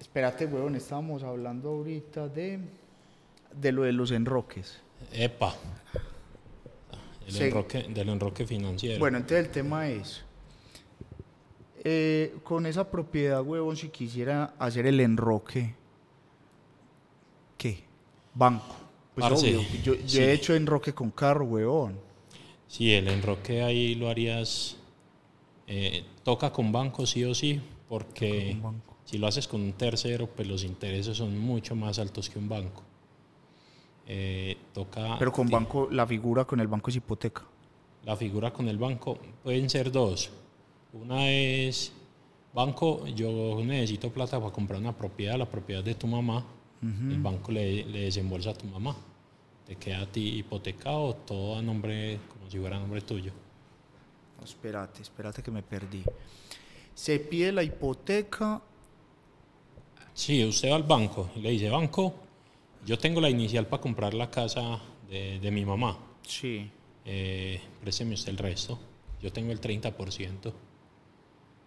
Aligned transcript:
Espérate, 0.00 0.46
huevón, 0.46 0.76
estábamos 0.76 1.22
hablando 1.22 1.70
ahorita 1.70 2.28
de, 2.28 2.60
de 3.54 3.72
lo 3.72 3.82
de 3.82 3.92
los 3.92 4.10
enroques. 4.10 4.80
Epa. 5.12 5.54
El 7.26 7.32
Sí. 7.32 7.44
enroque, 7.44 7.82
del 7.90 8.08
enroque 8.08 8.46
financiero. 8.46 8.98
Bueno, 8.98 9.18
entonces 9.18 9.46
el 9.46 9.52
tema 9.52 9.88
es, 9.88 10.22
eh, 11.84 12.34
con 12.42 12.64
esa 12.66 12.90
propiedad, 12.90 13.42
huevón, 13.42 13.76
si 13.76 13.88
quisiera 13.90 14.54
hacer 14.58 14.86
el 14.86 15.00
enroque, 15.00 15.74
¿qué? 17.58 17.84
Banco. 18.34 18.76
Pues 19.14 19.28
Parce, 19.28 19.56
obvio, 19.56 19.68
yo, 19.82 19.94
yo 19.94 20.08
sí. 20.08 20.20
he 20.20 20.32
hecho 20.32 20.54
enroque 20.54 20.94
con 20.94 21.10
carro, 21.10 21.44
huevón. 21.44 21.98
Sí, 22.66 22.94
el 22.94 23.08
enroque 23.08 23.62
ahí 23.62 23.94
lo 23.94 24.08
harías. 24.08 24.76
eh, 25.66 26.04
toca 26.22 26.50
con 26.50 26.72
banco 26.72 27.04
sí 27.04 27.24
o 27.24 27.34
sí, 27.34 27.60
porque 27.90 28.52
con 28.52 28.62
banco. 28.72 28.87
Si 29.08 29.16
lo 29.16 29.26
haces 29.26 29.48
con 29.48 29.62
un 29.62 29.72
tercero, 29.72 30.26
pues 30.26 30.46
los 30.46 30.64
intereses 30.64 31.16
son 31.16 31.38
mucho 31.38 31.74
más 31.74 31.98
altos 31.98 32.28
que 32.28 32.38
un 32.38 32.46
banco. 32.46 32.82
Eh, 34.06 34.54
toca. 34.74 35.16
Pero 35.18 35.32
con 35.32 35.48
banco, 35.48 35.88
la 35.90 36.06
figura 36.06 36.44
con 36.44 36.60
el 36.60 36.66
banco 36.66 36.90
es 36.90 36.96
hipoteca. 36.96 37.42
La 38.04 38.16
figura 38.16 38.52
con 38.52 38.68
el 38.68 38.76
banco 38.76 39.18
pueden 39.42 39.70
ser 39.70 39.90
dos. 39.90 40.28
Una 40.92 41.26
es 41.30 41.90
banco, 42.52 43.06
yo 43.06 43.62
necesito 43.64 44.10
plata 44.10 44.38
para 44.38 44.52
comprar 44.52 44.78
una 44.78 44.92
propiedad, 44.94 45.38
la 45.38 45.48
propiedad 45.48 45.82
de 45.82 45.94
tu 45.94 46.06
mamá. 46.06 46.44
El 46.82 47.18
banco 47.22 47.50
le, 47.50 47.86
le 47.86 48.00
desembolsa 48.02 48.50
a 48.50 48.54
tu 48.54 48.66
mamá. 48.66 48.94
Te 49.66 49.76
queda 49.76 50.02
a 50.02 50.06
ti 50.06 50.36
hipotecado 50.36 51.14
todo 51.14 51.56
a 51.56 51.62
nombre, 51.62 52.20
como 52.28 52.50
si 52.50 52.58
fuera 52.58 52.76
a 52.76 52.80
nombre 52.80 53.00
tuyo. 53.00 53.32
No, 54.38 54.44
espérate, 54.44 55.00
espérate 55.00 55.42
que 55.42 55.50
me 55.50 55.62
perdí. 55.62 56.04
Se 56.94 57.18
pide 57.18 57.52
la 57.52 57.62
hipoteca, 57.62 58.62
Sí, 60.18 60.44
usted 60.44 60.68
va 60.72 60.74
al 60.74 60.82
banco 60.82 61.30
y 61.36 61.40
le 61.40 61.50
dice, 61.50 61.70
banco, 61.70 62.12
yo 62.84 62.98
tengo 62.98 63.20
la 63.20 63.30
inicial 63.30 63.66
para 63.68 63.80
comprar 63.80 64.14
la 64.14 64.28
casa 64.28 64.80
de, 65.08 65.38
de 65.38 65.50
mi 65.52 65.64
mamá. 65.64 65.96
sí. 66.26 66.68
Eh, 67.10 67.58
présteme 67.80 68.14
usted 68.14 68.32
el 68.32 68.36
resto. 68.38 68.78
Yo 69.22 69.32
tengo 69.32 69.50
el 69.52 69.60
30%. 69.60 69.92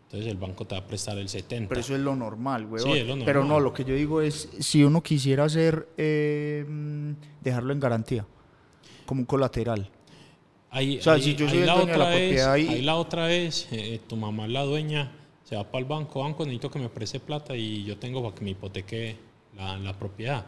Entonces 0.03 0.30
el 0.30 0.38
banco 0.38 0.67
te 0.67 0.75
va 0.75 0.81
a 0.81 0.86
prestar 0.86 1.17
el 1.17 1.30
70%. 1.30 1.67
Pero 1.70 1.80
eso 1.81 1.95
es 1.95 2.02
lo 2.02 2.14
normal, 2.16 2.66
huevón. 2.66 2.92
Sí, 2.94 3.00
es 3.00 3.08
lo 3.08 3.17
Pero 3.25 3.40
no, 3.40 3.45
normal. 3.48 3.64
lo 3.64 3.73
que 3.73 3.86
yo 3.86 3.95
digo 3.95 4.22
es, 4.22 4.50
si 4.59 4.84
uno 4.84 5.02
quisiera 5.02 5.45
hacer, 5.45 5.88
eh, 5.97 6.64
mm, 6.68 7.12
dejarlo 7.42 7.72
en 7.73 7.80
garantía, 7.80 8.25
como 9.08 9.22
un 9.22 9.25
colateral. 9.25 9.90
Ahí, 10.70 11.00
O 11.00 11.02
sea, 11.02 11.14
ahí- 11.14 11.23
si 11.23 11.36
yo 11.36 11.47
soy 11.47 11.58
ahí 11.58 11.62
el 11.62 11.68
la 11.68 11.73
dueño 11.75 11.92
de 11.94 11.97
la 11.97 12.06
propiedad 12.09 12.52
ahí 12.53 12.81
la 12.84 12.95
otra 12.97 13.34
es, 13.34 13.68
eh, 13.72 14.00
tu 14.08 14.18
mamá 14.18 14.45
es 14.45 14.52
la 14.52 14.64
dueña, 14.64 15.12
se 15.52 15.57
va 15.57 15.66
para 15.66 15.80
el 15.80 15.85
banco, 15.85 16.21
banco, 16.21 16.45
necesito 16.45 16.71
que 16.71 16.80
me 16.80 16.88
preste 16.88 17.19
plata 17.19 17.57
y 17.57 17.83
yo 17.83 17.97
tengo 17.97 18.23
para 18.23 18.33
que 18.33 18.41
me 18.41 18.52
hipoteque 18.52 19.17
la, 19.57 19.77
la 19.77 19.99
propiedad. 19.99 20.45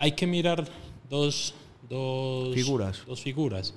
Hay 0.00 0.10
que 0.10 0.26
mirar 0.26 0.66
dos, 1.08 1.54
dos 1.88 2.52
Figuras. 2.52 3.06
Dos 3.06 3.22
figuras. 3.22 3.72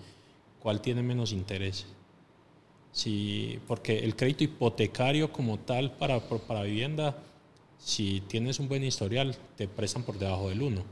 ¿Cuál 0.60 0.82
tiene 0.82 1.04
menos 1.04 1.32
interés? 1.32 1.86
Si, 2.92 3.60
porque 3.68 4.00
el 4.00 4.16
crédito 4.16 4.44
hipotecario 4.44 5.32
como 5.32 5.60
tal 5.60 5.92
para, 5.92 6.20
para 6.20 6.64
vivienda, 6.64 7.16
si 7.78 8.22
tienes 8.22 8.60
un 8.60 8.68
buen 8.68 8.84
historial, 8.84 9.38
te 9.56 9.68
prestan 9.68 10.02
por 10.02 10.18
debajo 10.18 10.50
del 10.50 10.64
1. 10.64 10.82
Ujú, 10.82 10.86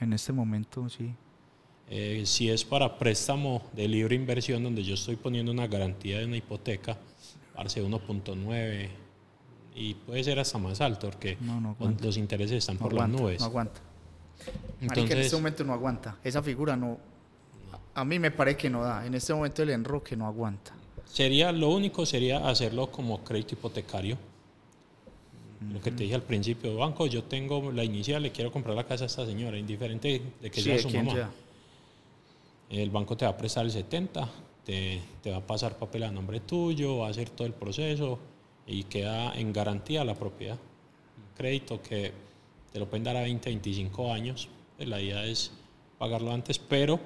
En 0.00 0.12
este 0.12 0.32
momento, 0.32 0.88
sí. 0.88 1.08
Eh, 1.88 2.24
si 2.26 2.50
es 2.50 2.64
para 2.64 2.98
préstamo 2.98 3.62
de 3.72 3.86
libre 3.86 4.16
inversión, 4.16 4.64
donde 4.64 4.82
yo 4.82 4.94
estoy 4.94 5.14
poniendo 5.14 5.52
una 5.52 5.68
garantía 5.68 6.18
de 6.18 6.24
una 6.24 6.36
hipoteca, 6.36 6.98
parece 7.54 7.82
1.9 7.82 8.88
y 9.74 9.94
puede 9.94 10.22
ser 10.24 10.38
hasta 10.38 10.58
más 10.58 10.80
alto, 10.80 11.08
porque 11.10 11.36
No, 11.40 11.60
no 11.60 11.76
los- 12.00 12.16
intereses 12.16 12.58
están 12.58 12.76
No 12.76 12.82
por 12.82 12.92
aguanta, 12.92 13.12
las 13.14 13.20
nubes. 13.22 13.40
no 13.40 13.46
aguanta. 13.46 13.80
Marica, 14.80 14.80
en 14.80 14.88
Entonces, 15.02 15.26
este 15.26 15.36
momento 15.36 15.64
no 15.64 15.72
aguanta. 15.72 16.16
Esa 16.24 16.42
figura 16.42 16.76
no... 16.76 16.98
A 17.94 18.04
mí 18.04 18.18
me 18.18 18.30
parece 18.30 18.56
que 18.56 18.70
no 18.70 18.82
da. 18.82 19.06
En 19.06 19.14
este 19.14 19.32
momento 19.34 19.62
el 19.62 19.70
enroque 19.70 20.16
no 20.16 20.26
aguanta. 20.26 20.72
sería 21.04 21.52
lo 21.52 21.68
único 21.70 22.06
sería 22.06 22.48
hacerlo 22.48 22.90
como 22.90 23.22
crédito 23.22 23.54
hipotecario. 23.54 24.16
Lo 25.72 25.80
que 25.80 25.92
te 25.92 26.02
dije 26.04 26.14
al 26.16 26.22
principio, 26.22 26.74
banco, 26.76 27.06
yo 27.06 27.22
tengo 27.24 27.70
la 27.70 27.84
inicial, 27.84 28.22
le 28.22 28.32
quiero 28.32 28.50
comprar 28.50 28.74
la 28.74 28.84
casa 28.84 29.04
a 29.04 29.06
esta 29.06 29.24
señora, 29.26 29.56
indiferente 29.58 30.20
de 30.40 30.50
que 30.50 30.60
Sí, 30.60 30.70
sea 30.70 30.78
su 30.78 30.90
mamá. 30.90 31.12
sea. 31.12 31.30
El 32.70 32.90
banco 32.90 33.16
te 33.16 33.24
va 33.26 33.30
a 33.32 33.36
prestar 33.36 33.64
el 33.66 33.70
70, 33.70 34.28
te, 34.64 35.00
te 35.22 35.30
va 35.30 35.38
a 35.38 35.46
pasar 35.46 35.78
papel 35.78 36.04
a 36.04 36.10
nombre 36.10 36.40
tuyo, 36.40 36.98
va 36.98 37.08
a 37.08 37.10
hacer 37.10 37.30
todo 37.30 37.46
el 37.46 37.54
proceso 37.54 38.18
y 38.66 38.84
queda 38.84 39.34
en 39.34 39.52
garantía 39.52 40.04
la 40.04 40.14
propiedad. 40.14 40.54
Un 41.16 41.36
crédito 41.36 41.82
que 41.82 42.12
te 42.72 42.78
lo 42.78 42.88
pueden 42.88 43.04
dar 43.04 43.16
a 43.16 43.22
20, 43.22 43.48
25 43.50 44.12
años. 44.12 44.48
Pues 44.76 44.88
la 44.88 45.00
idea 45.00 45.24
es 45.24 45.52
pagarlo 45.98 46.32
antes, 46.32 46.58
pero 46.58 47.00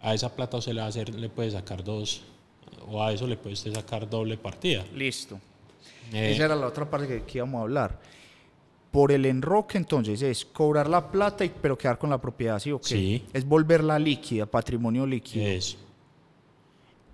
a 0.00 0.14
esa 0.14 0.34
plata 0.34 0.60
se 0.60 0.72
le, 0.74 0.80
va 0.80 0.86
a 0.86 0.88
hacer, 0.88 1.14
le 1.14 1.28
puedes 1.28 1.54
sacar 1.54 1.82
dos, 1.82 2.22
o 2.88 3.02
a 3.02 3.12
eso 3.12 3.26
le 3.26 3.36
puedes 3.36 3.60
sacar 3.60 4.08
doble 4.08 4.36
partida. 4.36 4.84
Listo. 4.94 5.40
Eh, 6.12 6.32
Esa 6.32 6.44
era 6.44 6.56
la 6.56 6.66
otra 6.66 6.88
parte 6.88 7.08
que, 7.08 7.22
que 7.24 7.38
íbamos 7.38 7.58
a 7.58 7.62
hablar. 7.62 8.00
Por 8.90 9.12
el 9.12 9.26
enroque, 9.26 9.76
entonces, 9.76 10.22
es 10.22 10.44
cobrar 10.44 10.88
la 10.88 11.10
plata, 11.10 11.44
y, 11.44 11.50
pero 11.50 11.76
quedar 11.76 11.98
con 11.98 12.10
la 12.10 12.20
propiedad, 12.20 12.58
¿sí 12.58 12.72
o 12.72 12.80
qué? 12.80 12.88
Sí. 12.88 13.24
Es 13.32 13.44
volverla 13.46 13.98
líquida, 13.98 14.46
patrimonio 14.46 15.06
líquido. 15.06 15.46
eso. 15.46 15.76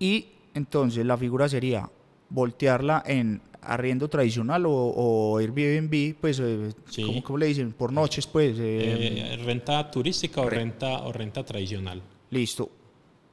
Y 0.03 0.25
entonces 0.53 1.05
la 1.05 1.17
figura 1.17 1.47
sería 1.47 1.89
voltearla 2.29 3.03
en 3.05 3.41
arriendo 3.61 4.09
tradicional 4.09 4.65
o, 4.65 4.71
o 4.73 5.37
Airbnb, 5.37 6.15
pues, 6.19 6.39
eh, 6.43 6.71
Sí. 6.89 7.03
¿cómo, 7.03 7.23
cómo 7.23 7.37
le 7.37 7.45
dicen? 7.45 7.71
Por 7.71 7.93
noches, 7.93 8.27
pues. 8.27 8.57
eh, 8.59 9.31
Eh, 9.33 9.37
renta 9.45 9.89
turística 9.89 10.41
o 10.41 10.49
re- 10.49 10.57
renta, 10.57 11.03
o 11.03 11.13
renta 11.13 11.45
tradicional. 11.45 12.01
Listo. 12.31 12.69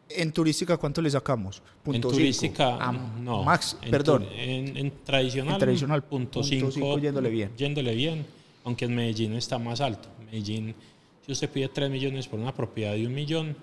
En 0.08 0.30
turística, 0.32 0.76
¿cuánto 0.76 1.02
le 1.02 1.10
sacamos? 1.10 1.58
En 1.58 1.82
Punto 1.82 2.08
cinco. 2.10 2.16
turística, 2.18 2.76
Ah, 2.80 2.92
no. 3.20 3.42
Max, 3.42 3.76
En 3.82 3.90
perdón. 3.90 4.24
tu- 4.24 4.30
En, 4.34 4.76
en 4.76 4.92
tradicional, 5.04 5.54
En 5.54 5.58
tradicional, 5.60 6.02
punto 6.04 6.40
punto 6.40 6.42
5. 6.48 6.70
cinco 6.70 6.98
yéndole 6.98 7.30
bien. 7.30 7.50
Yéndole 7.56 7.94
bien, 7.96 8.24
aunque 8.64 8.84
en 8.84 8.94
Medellín 8.94 9.34
está 9.34 9.58
más 9.58 9.80
alto. 9.80 10.08
Medellín, 10.26 10.74
si 11.26 11.32
usted 11.32 11.50
pide 11.50 11.68
3 11.68 11.90
millones 11.90 12.28
por 12.28 12.38
una 12.38 12.54
propiedad 12.54 12.92
de 12.94 13.06
un 13.06 13.14
millón, 13.14 13.56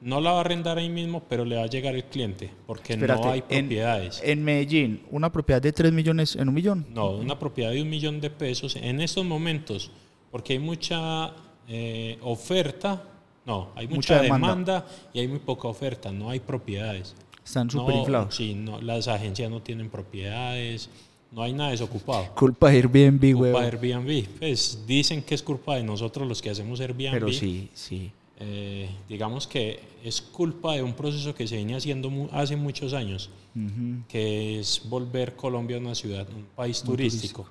no 0.00 0.20
la 0.20 0.32
va 0.32 0.38
a 0.38 0.40
arrendar 0.40 0.78
ahí 0.78 0.88
mismo, 0.90 1.22
pero 1.28 1.44
le 1.44 1.56
va 1.56 1.62
a 1.62 1.66
llegar 1.66 1.94
el 1.94 2.04
cliente, 2.04 2.50
porque 2.66 2.92
Espérate, 2.94 3.22
no 3.22 3.30
hay 3.32 3.42
en- 3.48 3.64
propiedades. 3.66 4.20
En, 4.24 4.44
Medellín, 4.44 5.02
una 5.10 5.32
propiedad 5.32 5.60
de 5.62 5.72
3 5.72 5.92
millones 5.92 6.36
en 6.36 6.48
un 6.48 6.54
millón. 6.54 6.86
No, 6.90 7.10
una 7.12 7.38
propiedad 7.38 7.70
de 7.72 7.82
un 7.82 7.88
millón 7.90 8.20
de 8.20 8.30
pesos 8.30 8.76
en 8.76 9.00
estos 9.00 9.24
momentos, 9.24 9.90
porque 10.30 10.52
hay 10.54 10.58
mucha 10.58 11.32
eh, 11.68 12.18
oferta, 12.22 13.02
no, 13.46 13.70
hay 13.74 13.86
mucha, 13.88 13.96
Mucha 14.14 14.22
demanda. 14.22 14.48
demanda. 14.48 14.86
y 15.12 15.20
hay 15.20 15.28
muy 15.28 15.38
poca 15.38 15.68
oferta, 15.68 16.12
no 16.12 16.30
hay 16.30 16.40
propiedades. 16.40 17.14
Están 17.44 17.68
No, 17.68 17.72
súper 17.72 17.94
inflados. 17.96 18.34
Sí, 18.34 18.54
no, 18.54 18.80
las 18.80 19.08
agencias 19.08 19.50
no 19.50 19.62
tienen 19.62 19.88
propiedades, 19.88 20.90
no 21.32 21.42
hay 21.42 21.52
nada 21.52 21.70
desocupado. 21.70 22.34
Culpa 22.34 22.70
de 22.70 22.76
Airbnb, 22.78 23.20
Culpa 23.20 23.38
huevón. 23.40 23.62
de 23.62 23.66
Airbnb. 23.94 24.28
Pues 24.38 24.84
dicen 24.86 25.22
que 25.22 25.34
es 25.36 25.42
culpa 25.42 25.76
de 25.76 25.82
nosotros 25.84 26.26
los 26.28 26.42
que 26.42 26.50
hacemos 26.50 26.80
Airbnb. 26.80 27.12
Pero 27.12 27.32
sí, 27.32 27.68
sí. 27.72 28.10
Eh, 28.38 28.90
digamos 29.08 29.46
que 29.46 29.80
es 30.04 30.20
culpa 30.20 30.74
de 30.74 30.82
un 30.82 30.92
proceso 30.92 31.34
que 31.34 31.46
se 31.46 31.56
viene 31.56 31.74
haciendo 31.74 32.10
mu- 32.10 32.28
hace 32.32 32.54
muchos 32.56 32.92
años, 32.92 33.30
Ujú. 33.54 34.02
que 34.08 34.60
es 34.60 34.82
volver 34.88 35.34
Colombia 35.36 35.78
una 35.78 35.94
ciudad, 35.94 36.26
un 36.34 36.44
país 36.54 36.82
turístico. 36.82 37.46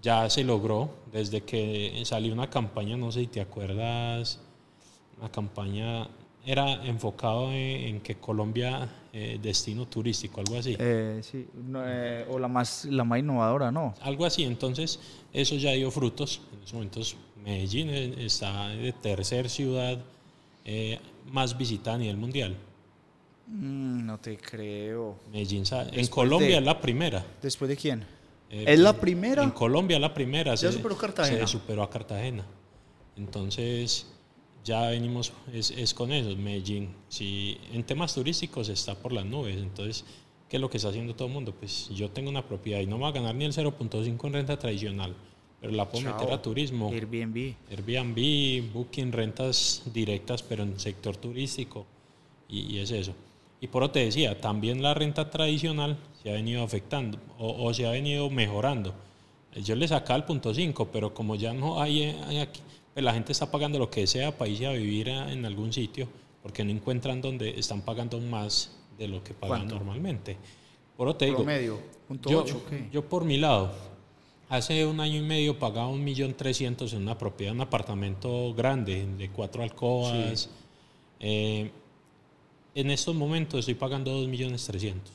Ya 0.00 0.30
se 0.30 0.44
logró 0.44 0.88
desde 1.12 1.42
que 1.42 2.00
salió 2.04 2.32
una 2.32 2.48
campaña, 2.48 2.96
no 2.96 3.10
sé 3.10 3.20
si 3.22 3.26
te 3.26 3.40
acuerdas, 3.40 4.38
una 5.18 5.30
campaña 5.30 6.08
era 6.46 6.86
enfocado 6.86 7.50
en, 7.52 7.56
en 7.96 8.00
que 8.00 8.14
Colombia 8.14 8.88
eh, 9.12 9.38
destino 9.42 9.86
turístico, 9.86 10.40
algo 10.40 10.56
así. 10.56 10.76
Eh, 10.78 11.20
sí, 11.22 11.46
no, 11.66 11.82
eh, 11.84 12.24
o 12.30 12.38
la 12.38 12.48
más, 12.48 12.84
la 12.86 13.02
más 13.04 13.18
innovadora, 13.18 13.70
¿no? 13.72 13.94
Algo 14.00 14.24
así, 14.24 14.44
entonces 14.44 15.00
eso 15.32 15.56
ya 15.56 15.72
dio 15.72 15.90
frutos. 15.90 16.40
En 16.52 16.58
estos 16.60 16.72
momentos 16.74 17.16
Medellín 17.44 17.90
eh, 17.90 18.14
está 18.24 18.68
de 18.68 18.92
tercer 18.92 19.50
ciudad 19.50 19.98
eh, 20.64 20.98
más 21.30 21.56
visitada 21.56 21.96
a 21.96 21.98
nivel 21.98 22.16
mundial. 22.16 22.56
Mm, 23.46 24.06
no 24.06 24.18
te 24.18 24.36
creo. 24.36 25.16
Medellín, 25.32 25.64
en 25.92 26.06
Colombia 26.06 26.48
de- 26.48 26.58
es 26.58 26.64
la 26.64 26.80
primera. 26.80 27.24
¿Después 27.42 27.68
de 27.68 27.76
quién? 27.76 28.04
Eh, 28.50 28.64
¿Es 28.68 28.78
la 28.80 28.92
primera? 28.92 29.42
En 29.42 29.50
Colombia 29.50 29.96
es 29.96 30.00
la 30.00 30.12
primera. 30.14 30.54
¿Ya 30.54 30.70
superó 30.72 30.96
Cartagena? 30.96 31.46
Se 31.46 31.46
superó 31.52 31.82
a 31.82 31.90
Cartagena. 31.90 32.44
Entonces 33.16 34.06
ya 34.64 34.88
venimos, 34.88 35.32
es, 35.52 35.70
es 35.70 35.94
con 35.94 36.12
eso. 36.12 36.34
Medellín, 36.36 36.90
si 37.08 37.58
en 37.72 37.82
temas 37.84 38.14
turísticos 38.14 38.68
está 38.68 38.94
por 38.94 39.12
las 39.12 39.24
nubes. 39.24 39.56
Entonces, 39.56 40.04
¿qué 40.48 40.56
es 40.56 40.60
lo 40.60 40.68
que 40.70 40.76
está 40.76 40.88
haciendo 40.90 41.14
todo 41.14 41.28
el 41.28 41.34
mundo? 41.34 41.54
Pues 41.54 41.88
yo 41.90 42.10
tengo 42.10 42.30
una 42.30 42.46
propiedad 42.46 42.80
y 42.80 42.86
no 42.86 42.96
me 42.96 43.02
va 43.04 43.08
a 43.08 43.12
ganar 43.12 43.34
ni 43.34 43.44
el 43.44 43.52
0.5 43.52 44.26
en 44.26 44.32
renta 44.32 44.58
tradicional, 44.58 45.14
pero 45.60 45.72
la 45.72 45.88
puedo 45.88 46.04
meter 46.06 46.26
Chao. 46.28 46.34
a 46.34 46.42
turismo. 46.42 46.90
Airbnb. 46.90 47.54
Airbnb, 47.70 48.72
Booking, 48.72 49.12
rentas 49.12 49.82
directas, 49.92 50.42
pero 50.42 50.62
en 50.62 50.78
sector 50.80 51.16
turístico. 51.16 51.86
Y, 52.48 52.76
y 52.76 52.78
es 52.78 52.90
eso. 52.90 53.14
Y 53.60 53.66
por 53.66 53.82
eso 53.82 53.92
te 53.92 54.04
decía, 54.04 54.40
también 54.40 54.82
la 54.82 54.94
renta 54.94 55.28
tradicional 55.30 55.98
se 56.22 56.30
ha 56.30 56.32
venido 56.32 56.62
afectando 56.62 57.18
o, 57.38 57.64
o 57.64 57.74
se 57.74 57.86
ha 57.86 57.90
venido 57.90 58.30
mejorando. 58.30 58.94
Yo 59.56 59.74
le 59.74 59.86
sacaba 59.88 60.16
el 60.16 60.24
punto 60.24 60.54
5, 60.54 60.88
pero 60.92 61.12
como 61.12 61.34
ya 61.34 61.52
no 61.52 61.80
hay, 61.82 62.04
hay 62.26 62.38
aquí, 62.38 62.60
pues 62.94 63.04
la 63.04 63.12
gente 63.12 63.32
está 63.32 63.50
pagando 63.50 63.78
lo 63.78 63.90
que 63.90 64.06
sea 64.06 64.36
para 64.36 64.50
irse 64.50 64.66
a 64.66 64.72
vivir 64.72 65.08
en 65.08 65.44
algún 65.44 65.72
sitio, 65.72 66.08
porque 66.42 66.64
no 66.64 66.70
encuentran 66.70 67.20
donde 67.20 67.58
están 67.58 67.82
pagando 67.82 68.18
más 68.20 68.76
de 68.96 69.08
lo 69.08 69.22
que 69.22 69.34
pagan 69.34 69.58
¿Cuánto? 69.58 69.74
normalmente. 69.76 70.36
Por 70.96 71.08
eso 71.08 71.16
te 71.16 71.24
digo, 71.26 71.38
Promedio, 71.38 71.80
punto 72.06 72.30
yo, 72.30 72.42
ocho, 72.42 72.62
¿qué? 72.68 72.88
yo 72.92 73.04
por 73.04 73.24
mi 73.24 73.38
lado, 73.38 73.72
hace 74.50 74.84
un 74.84 75.00
año 75.00 75.16
y 75.16 75.22
medio 75.22 75.58
pagaba 75.58 75.88
un 75.88 76.04
millón 76.04 76.34
trescientos 76.34 76.92
en 76.92 77.02
una 77.02 77.16
propiedad, 77.16 77.54
un 77.54 77.62
apartamento 77.62 78.52
grande, 78.52 79.06
de 79.16 79.30
cuatro 79.30 79.62
alcobas. 79.62 80.50
Eh, 81.20 81.70
en 82.74 82.90
estos 82.90 83.14
momentos 83.14 83.60
estoy 83.60 83.74
pagando 83.74 84.10
dos 84.12 84.28
millones 84.28 84.64
trescientos 84.66 85.12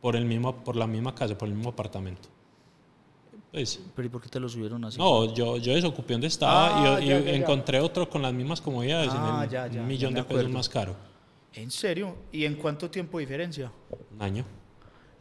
por 0.00 0.14
el 0.16 0.24
mismo, 0.24 0.54
por 0.64 0.76
la 0.76 0.86
misma 0.86 1.14
casa, 1.14 1.36
por 1.36 1.48
el 1.48 1.54
mismo 1.54 1.70
apartamento. 1.70 2.28
Pues, 3.50 3.80
Pero 3.96 4.06
¿y 4.06 4.10
por 4.10 4.20
qué 4.20 4.28
te 4.28 4.38
lo 4.38 4.48
subieron 4.48 4.84
así? 4.84 4.98
no, 4.98 5.32
yo, 5.34 5.56
yo 5.56 5.74
desocupé 5.74 6.12
donde 6.12 6.26
estaba 6.26 6.94
Ah, 6.96 7.00
y, 7.00 7.04
y 7.04 7.08
ya, 7.08 7.18
ya, 7.18 7.24
ya. 7.24 7.32
encontré 7.34 7.80
otro 7.80 8.08
con 8.08 8.20
las 8.20 8.32
mismas 8.32 8.60
comodidades 8.60 9.10
Ah, 9.12 9.38
en 9.38 9.44
el, 9.44 9.50
ya, 9.50 9.66
ya, 9.66 9.80
un 9.80 9.86
millón 9.88 10.12
de 10.14 10.22
pesos 10.22 10.50
más 10.50 10.68
caro. 10.68 10.94
¿En 11.54 11.70
serio? 11.70 12.14
¿Y 12.30 12.44
en 12.44 12.56
cuánto 12.56 12.90
tiempo 12.90 13.18
diferencia? 13.18 13.72
Un 14.14 14.20
año. 14.22 14.44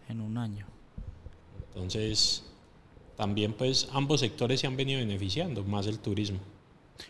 En 0.09 0.19
un 0.19 0.37
año. 0.37 0.67
Entonces, 1.73 2.43
también 3.17 3.53
pues 3.53 3.89
ambos 3.91 4.21
sectores 4.21 4.59
se 4.61 4.67
han 4.67 4.77
venido 4.77 4.99
beneficiando, 4.99 5.63
más 5.63 5.87
el 5.87 5.99
turismo. 5.99 6.39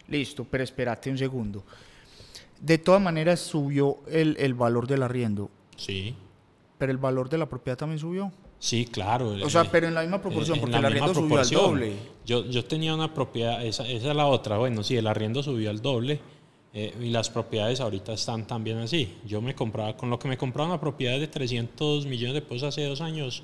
Listo, 0.07 0.45
pero 0.49 0.63
espérate 0.63 1.09
un 1.11 1.17
segundo. 1.17 1.63
De 2.59 2.77
todas 2.79 3.01
maneras 3.01 3.39
subió 3.39 3.99
el, 4.09 4.35
el 4.39 4.53
valor 4.55 4.87
del 4.87 5.03
arriendo, 5.03 5.49
Sí, 5.75 6.15
pero 6.79 6.91
el 6.91 6.97
valor 6.97 7.29
de 7.29 7.37
la 7.37 7.47
propiedad 7.47 7.77
también 7.77 7.99
subió. 7.99 8.31
sí, 8.57 8.85
claro. 8.85 9.35
O 9.43 9.49
sea, 9.49 9.61
Eh, 9.63 9.69
pero 9.71 9.87
en 9.87 9.93
la 9.93 10.01
misma 10.01 10.19
proporción, 10.21 10.55
en 10.57 10.61
porque 10.61 10.77
el 10.77 10.85
arriendo 10.85 11.13
subió 11.13 11.37
al 11.37 11.47
proporción. 11.47 11.61
doble. 11.61 11.93
Yo, 12.25 12.45
yo 12.45 12.65
tenía 12.65 12.95
una 12.95 13.13
propiedad, 13.13 13.63
esa, 13.63 13.87
esa 13.87 14.09
es 14.09 14.15
la 14.15 14.25
otra, 14.25 14.57
bueno, 14.57 14.81
sí, 14.83 14.95
el 14.97 15.05
arriendo 15.07 15.43
subió 15.43 15.69
al 15.69 15.81
doble 15.81 16.19
eh, 16.73 16.93
y 16.99 17.09
las 17.09 17.29
propiedades 17.29 17.79
ahorita 17.79 18.13
están 18.13 18.47
también 18.47 18.79
así. 18.79 19.17
Yo 19.25 19.39
me 19.41 19.53
compraba, 19.53 19.95
con 19.95 20.09
lo 20.09 20.17
que 20.17 20.27
me 20.27 20.37
compraba 20.37 20.69
una 20.69 20.79
propiedad 20.81 21.19
de 21.19 21.27
300 21.27 22.07
millones 22.07 22.33
de 22.33 22.41
pesos 22.41 22.63
hace 22.69 22.83
dos 22.85 23.01
años, 23.01 23.43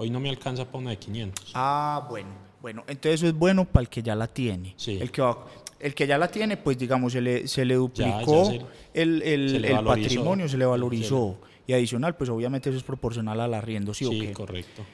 hoy 0.00 0.08
no 0.10 0.18
me 0.18 0.30
alcanza 0.30 0.64
para 0.64 0.78
una 0.78 0.90
de 0.90 0.96
500. 0.98 1.50
Ah, 1.54 2.06
bueno, 2.08 2.30
bueno, 2.62 2.84
entonces 2.88 3.20
eso 3.20 3.26
es 3.26 3.34
bueno 3.34 3.66
para 3.66 3.82
el 3.82 3.88
que 3.90 4.02
ya 4.02 4.14
la 4.14 4.26
tiene. 4.26 4.72
Sí. 4.76 4.96
El 5.00 5.10
que 5.12 5.20
va- 5.20 5.44
el 5.78 5.94
que 5.94 6.06
ya 6.06 6.16
la 6.16 6.28
tiene, 6.28 6.56
pues 6.56 6.78
digamos, 6.78 7.12
se 7.12 7.20
le, 7.20 7.46
se 7.46 7.64
le 7.66 7.74
ya 7.74 7.78
duplicó 7.78 8.46
se- 8.46 8.60
el, 8.94 9.22
el- 9.22 9.50
se 9.50 9.60
le 9.60 9.70
el 9.72 9.84
patrimonio, 9.84 10.48
se 10.48 10.56
le 10.56 10.64
valorizó. 10.64 11.38
Y 11.66 11.72
adicional, 11.74 12.16
pues 12.16 12.28
obviamente 12.30 12.68
eso 12.70 12.78
es 12.78 12.84
proporcional 12.84 13.38
al 13.40 13.52
arriendo, 13.54 13.92
¿sí, 13.94 14.04
o 14.06 14.10
Sí, 14.10 14.18
qué? 14.20 14.32
correcto. 14.32 14.84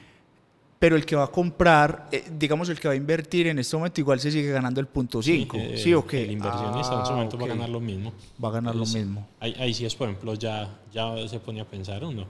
Pero 0.79 0.95
el 0.95 1.05
que 1.05 1.15
va 1.15 1.23
a 1.23 1.27
comprar, 1.31 2.07
eh, 2.11 2.23
digamos, 2.37 2.69
el 2.69 2.79
que 2.79 2.87
va 2.87 2.93
a 2.93 2.97
invertir 2.97 3.47
en 3.47 3.57
este 3.59 3.75
momento, 3.75 3.99
igual 3.99 4.19
se 4.19 4.29
sigue 4.31 4.51
ganando 4.51 4.79
el 4.79 4.85
punto 4.87 5.23
5, 5.23 5.57
eh, 5.57 5.77
¿sí 5.77 5.93
o 5.93 6.05
qué? 6.05 6.23
El 6.23 6.31
inversionista 6.31 6.93
en 6.95 7.01
Ah, 7.01 7.05
su 7.05 7.13
momento 7.13 7.37
va 7.37 7.45
a 7.45 7.47
ganar 7.47 7.69
lo 7.69 7.79
mismo. 7.79 8.13
Va 8.43 8.49
a 8.49 8.51
ganar 8.51 8.75
lo 8.75 8.85
mismo. 8.85 9.27
Ahí, 9.39 9.55
ahí 9.57 9.73
sí 9.73 9.85
es, 9.85 9.95
por 9.95 10.07
ejemplo, 10.09 10.35
ya, 10.35 10.69
ya 10.93 11.15
se 11.27 11.39
pone 11.39 11.61
a 11.61 11.65
pensar 11.65 12.03
uno. 12.03 12.25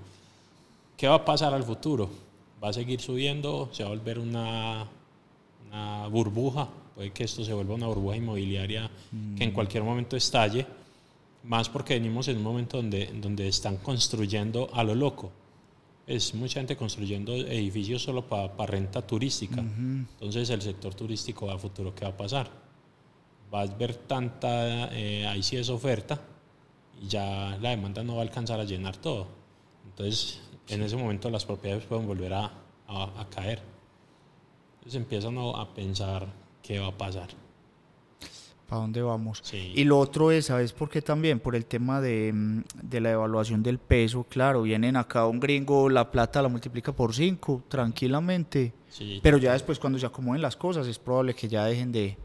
¿Qué 0.96 1.08
va 1.10 1.16
a 1.16 1.26
pasar 1.26 1.54
al 1.54 1.64
futuro? 1.64 2.10
¿Va 2.64 2.70
a 2.70 2.74
seguir 2.74 3.00
subiendo? 3.00 3.70
¿Se 3.72 3.84
va 3.84 3.90
a 3.90 3.94
volver 3.94 4.20
una, 4.20 4.88
una 5.68 6.08
burbuja? 6.08 6.70
Puede 6.96 7.12
que 7.12 7.24
esto 7.24 7.44
se 7.44 7.54
vuelva 7.54 7.76
una 7.76 7.88
burbuja 7.88 8.18
inmobiliaria 8.18 8.90
que 9.38 9.44
en 9.44 9.52
cualquier 9.52 9.84
momento 9.84 10.18
estalle. 10.18 10.66
Más 11.44 11.70
porque 11.70 11.94
venimos 11.94 12.28
en 12.28 12.38
un 12.38 12.44
momento 12.44 12.78
donde, 12.78 13.08
donde 13.22 13.48
están 13.48 13.78
construyendo 13.78 14.70
a 14.74 14.84
lo 14.84 14.96
loco. 14.96 15.32
Es 16.08 16.34
mucha 16.34 16.60
gente 16.60 16.76
construyendo 16.76 17.36
edificios 17.36 18.02
solo 18.02 18.28
para 18.28 18.66
renta 18.66 19.06
turística. 19.06 19.60
Entonces, 19.60 20.50
el 20.50 20.62
sector 20.62 20.96
turístico 20.96 21.52
a 21.52 21.58
futuro, 21.60 21.94
¿qué 21.94 22.06
va 22.06 22.12
a 22.12 22.18
pasar? 22.18 22.50
va 23.54 23.62
a 23.62 23.66
ver 23.66 23.96
tanta, 23.96 24.90
eh, 24.94 25.26
ahí 25.26 25.42
sí 25.42 25.58
es 25.58 25.70
oferta, 25.70 26.20
y 27.02 27.08
ya 27.08 27.58
la 27.62 27.70
demanda 27.70 28.04
no 28.04 28.16
va 28.16 28.20
a 28.20 28.24
alcanzar 28.24 28.60
a 28.60 28.64
llenar 28.64 28.98
todo. 28.98 29.28
Entonces, 29.86 30.42
en 30.70 30.82
ese 30.82 30.96
momento 30.98 31.30
las 31.30 31.46
propiedades 31.46 31.86
pueden 31.86 32.08
volver 32.08 32.34
a, 32.34 32.46
a- 32.88 33.22
a 33.22 33.28
caer. 33.30 33.62
Entonces 34.80 34.96
empiezan 35.02 35.38
a, 35.38 35.62
a 35.62 35.74
pensar 35.74 36.28
qué 36.62 36.80
va 36.80 36.88
a 36.88 36.98
pasar. 36.98 37.30
¿Para 38.68 38.82
dónde 38.82 39.02
vamos? 39.02 39.40
Sí. 39.44 39.72
Y 39.76 39.86
lo 39.86 39.98
otro 39.98 40.30
es, 40.30 40.48
¿sabes 40.48 40.74
por 40.74 40.90
qué 40.90 41.02
también? 41.02 41.40
Por 41.40 41.56
el 41.56 41.66
tema 41.66 42.02
de, 42.02 42.34
mm, 42.34 42.64
de 42.84 43.00
la 43.00 43.12
evaluación 43.12 43.64
del 43.64 43.80
peso, 43.80 44.26
claro, 44.26 44.62
vienen 44.64 44.98
acá 44.98 45.26
un 45.26 45.40
gringo, 45.40 45.88
la 45.90 46.12
plata 46.12 46.42
la 46.42 46.50
multiplica 46.50 46.92
por 46.92 47.14
5, 47.16 47.64
tranquilamente. 47.70 48.74
Sí, 48.90 49.22
Pero 49.24 49.38
ya 49.38 49.54
después 49.54 49.80
cuando 49.80 49.98
se 50.00 50.06
acomoden 50.06 50.42
las 50.42 50.58
cosas 50.58 50.86
es 50.88 51.00
probable 51.00 51.34
que 51.34 51.48
ya 51.48 51.64
dejen 51.64 51.94
de, 51.94 52.18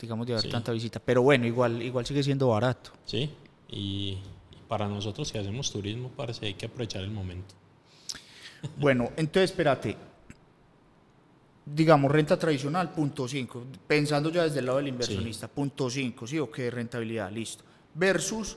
digamos, 0.00 0.26
de 0.26 0.32
haber 0.32 0.44
Sí. 0.44 0.48
tanta 0.50 0.72
visita. 0.72 1.00
Pero 1.00 1.20
bueno, 1.20 1.46
igual, 1.46 1.82
igual 1.82 2.06
sigue 2.06 2.22
siendo 2.22 2.48
barato. 2.48 2.90
sí. 3.04 3.30
Y 3.72 4.18
para 4.70 4.86
nosotros 4.86 5.26
si 5.26 5.36
hacemos 5.36 5.72
turismo, 5.72 6.10
parece 6.10 6.46
hay 6.46 6.54
que 6.54 6.66
aprovechar 6.66 7.02
el 7.02 7.10
momento. 7.10 7.56
Bueno, 8.76 9.10
entonces 9.16 9.50
espérate. 9.50 9.96
Digamos, 11.66 12.10
renta 12.12 12.38
tradicional, 12.38 12.92
punto 12.92 13.26
5. 13.26 13.64
Pensando 13.88 14.30
ya 14.30 14.44
desde 14.44 14.60
el 14.60 14.66
lado 14.66 14.78
del 14.78 14.86
inversionista, 14.86 15.48
punto 15.48 15.90
5, 15.90 16.24
¿sí? 16.24 16.38
O 16.38 16.48
qué 16.52 16.70
rentabilidad, 16.70 17.32
listo. 17.32 17.64
Versus 17.94 18.56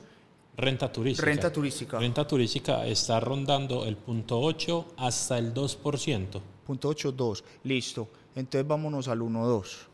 Renta 0.56 0.90
turística. 0.92 1.26
renta 1.26 1.52
turística, 1.52 1.98
Renta 1.98 2.24
turística 2.24 2.86
está 2.86 3.18
rondando 3.18 3.84
el 3.84 3.96
punto 3.96 4.40
8 4.40 4.94
hasta 4.98 5.36
el 5.36 5.52
2%. 5.52 6.40
punto 6.64 6.88
8, 6.88 7.10
2, 7.10 7.44
listo. 7.64 8.08
Entonces 8.36 8.68
vámonos 8.68 9.08
al 9.08 9.20
1, 9.20 9.46
2. 9.48 9.86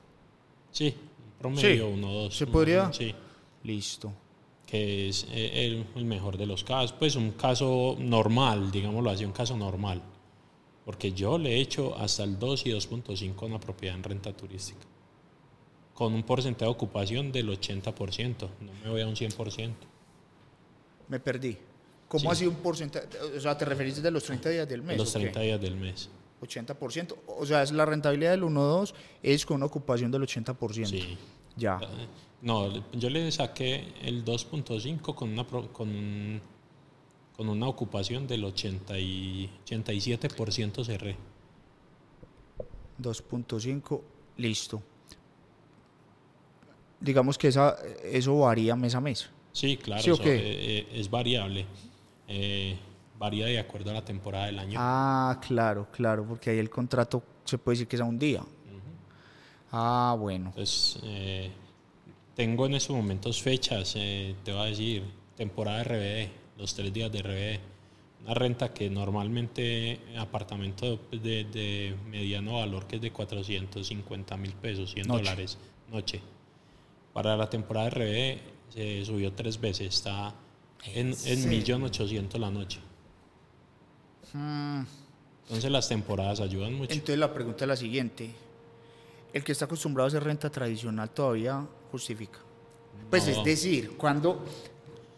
Sí, 0.71 0.95
promedio 1.39 1.87
Sí. 1.87 1.93
1 1.95 2.13
2. 2.13 2.37
¿Se 2.37 2.47
podría? 2.47 2.93
Sí. 2.93 3.15
Listo. 3.65 4.13
Que 4.71 5.09
es 5.09 5.27
eh, 5.33 5.67
el, 5.67 5.87
el 5.97 6.05
mejor 6.05 6.37
de 6.39 6.47
los 6.47 6.63
casos, 6.63 6.93
pues 6.93 7.17
un 7.17 7.33
caso 7.33 7.97
normal, 7.99 8.71
digámoslo 8.71 9.11
así, 9.11 9.25
un 9.25 9.33
caso 9.33 9.57
normal. 9.57 10.01
Porque 10.85 11.13
yo 11.13 11.39
le 11.39 11.57
he 11.57 11.61
hecho 11.61 11.97
hasta 11.99 12.23
el 12.25 12.39
2 12.39 12.67
y 12.67 12.71
2.5 12.71 13.43
a 13.43 13.47
una 13.47 13.61
propiedad 13.61 13.97
en 13.97 14.03
renta 14.03 14.33
turística. 14.33 14.81
Con 15.95 16.15
un 16.15 16.23
porcentaje 16.23 16.65
de 16.67 16.71
ocupación 16.71 17.33
del 17.33 17.49
80%, 17.49 18.49
no 18.61 18.73
me 18.85 18.91
voy 18.91 19.01
a 19.03 19.07
un 19.07 19.15
100%. 19.17 19.73
Me 21.09 21.19
perdí. 21.21 21.57
¿Cómo 22.09 22.21
Sí. 22.23 22.27
ha 22.29 22.35
sido 22.35 22.51
un 22.53 22.57
porcentaje? 22.57 23.07
O 23.37 23.41
sea, 23.41 23.57
te 23.59 23.65
referiste 23.65 24.01
de 24.01 24.11
los 24.11 24.25
30 24.25 24.49
días 24.51 24.69
del 24.69 24.83
mes. 24.83 24.97
Los 24.99 25.11
¿o 25.15 25.19
qué? 25.19 25.25
30 25.27 25.41
días 25.41 25.61
del 25.61 25.77
mes. 25.77 26.09
80%. 26.41 27.17
O 27.27 27.45
sea, 27.45 27.63
es 27.63 27.73
la 27.73 27.85
rentabilidad 27.85 28.31
del 28.31 28.45
1, 28.45 28.63
2 28.63 28.95
es 29.23 29.45
con 29.45 29.57
una 29.57 29.67
ocupación 29.67 30.11
del 30.11 30.23
80%. 30.23 30.87
Sí. 30.87 31.19
Ya. 31.61 31.79
No, 32.41 32.73
yo 32.93 33.11
le 33.11 33.31
saqué 33.31 33.93
el 34.03 34.25
2.5 34.25 35.15
con 35.15 35.31
una, 35.31 35.45
con, 35.45 36.41
con 37.37 37.49
una 37.49 37.67
ocupación 37.69 38.27
del 38.27 38.45
80 38.45 38.99
y 38.99 39.51
87% 39.67 40.85
cerré. 40.85 41.17
2.5, 42.99 44.01
listo. 44.39 44.83
Digamos 46.99 47.37
que 47.37 47.49
esa, 47.49 47.77
eso 48.05 48.39
varía 48.39 48.75
mes 48.75 48.95
a 48.95 49.01
mes. 49.01 49.31
Sí, 49.53 49.77
claro, 49.77 50.03
¿Sí 50.03 50.11
o 50.11 50.15
eso, 50.15 50.25
eh, 50.25 50.39
eh, 50.39 50.89
es 50.95 51.11
variable. 51.11 51.67
Eh, 52.29 52.77
varía 53.19 53.47
de 53.47 53.59
acuerdo 53.59 53.91
a 53.91 53.95
la 53.95 54.05
temporada 54.05 54.47
del 54.47 54.59
año. 54.59 54.79
Ah, 54.81 55.39
claro, 55.47 55.89
claro, 55.93 56.25
porque 56.25 56.51
ahí 56.51 56.59
el 56.59 56.71
contrato 56.71 57.23
se 57.45 57.59
puede 57.59 57.77
decir 57.77 57.89
que 57.89 57.97
es 57.97 58.03
a 58.03 58.05
un 58.05 58.19
día. 58.19 58.43
Ah, 59.73 60.17
bueno. 60.19 60.47
Entonces, 60.49 60.99
eh, 61.05 61.51
tengo 62.35 62.67
en 62.67 62.75
estos 62.75 62.95
momentos 62.97 63.41
fechas, 63.43 63.95
eh, 63.97 64.35
te 64.45 64.53
voy 64.53 64.63
a 64.63 64.65
decir, 64.67 65.03
temporada 65.37 65.79
de 65.79 65.85
RBD, 65.85 66.31
los 66.59 66.75
tres 66.75 66.93
días 66.93 67.11
de 67.13 67.23
RBD. 67.23 67.61
Una 68.25 68.35
renta 68.35 68.75
que 68.75 68.91
normalmente, 68.91 69.99
apartamento 70.19 70.99
de, 71.11 71.45
de 71.45 71.97
mediano 72.11 72.55
valor, 72.59 72.87
que 72.87 72.97
es 72.97 73.03
de 73.03 73.11
450 73.13 74.37
mil 74.37 74.53
pesos, 74.55 74.93
100 74.93 75.07
Noche. 75.09 75.19
dólares, 75.23 75.59
noche. 75.91 76.21
Para 77.15 77.37
la 77.37 77.49
temporada 77.49 77.89
de 77.89 77.91
RBD 78.39 78.73
se 78.75 79.05
subió 79.05 79.33
tres 79.33 79.59
veces, 79.61 79.89
está 79.89 80.35
en, 80.95 81.09
en 81.09 81.15
serio? 81.17 81.79
1.800.000 81.79 82.39
la 82.39 82.51
noche. 82.51 82.79
Mm, 84.35 84.83
Entonces 85.45 85.71
las 85.71 85.89
temporadas 85.89 86.41
ayudan 86.41 86.75
mucho. 86.75 86.93
Entonces 86.93 87.19
la 87.19 87.33
pregunta 87.33 87.65
es 87.65 87.69
la 87.69 87.77
siguiente. 87.77 88.31
¿El 89.33 89.45
que 89.45 89.53
está 89.53 89.65
acostumbrado 89.67 90.07
a 90.07 90.09
hacer 90.09 90.25
renta 90.25 90.51
tradicional 90.51 91.11
todavía 91.11 91.67
justifica? 91.93 92.39
Pues 93.09 93.27
No. 93.27 93.33
es 93.33 93.45
decir, 93.45 93.97
¿cuándo, 93.97 94.45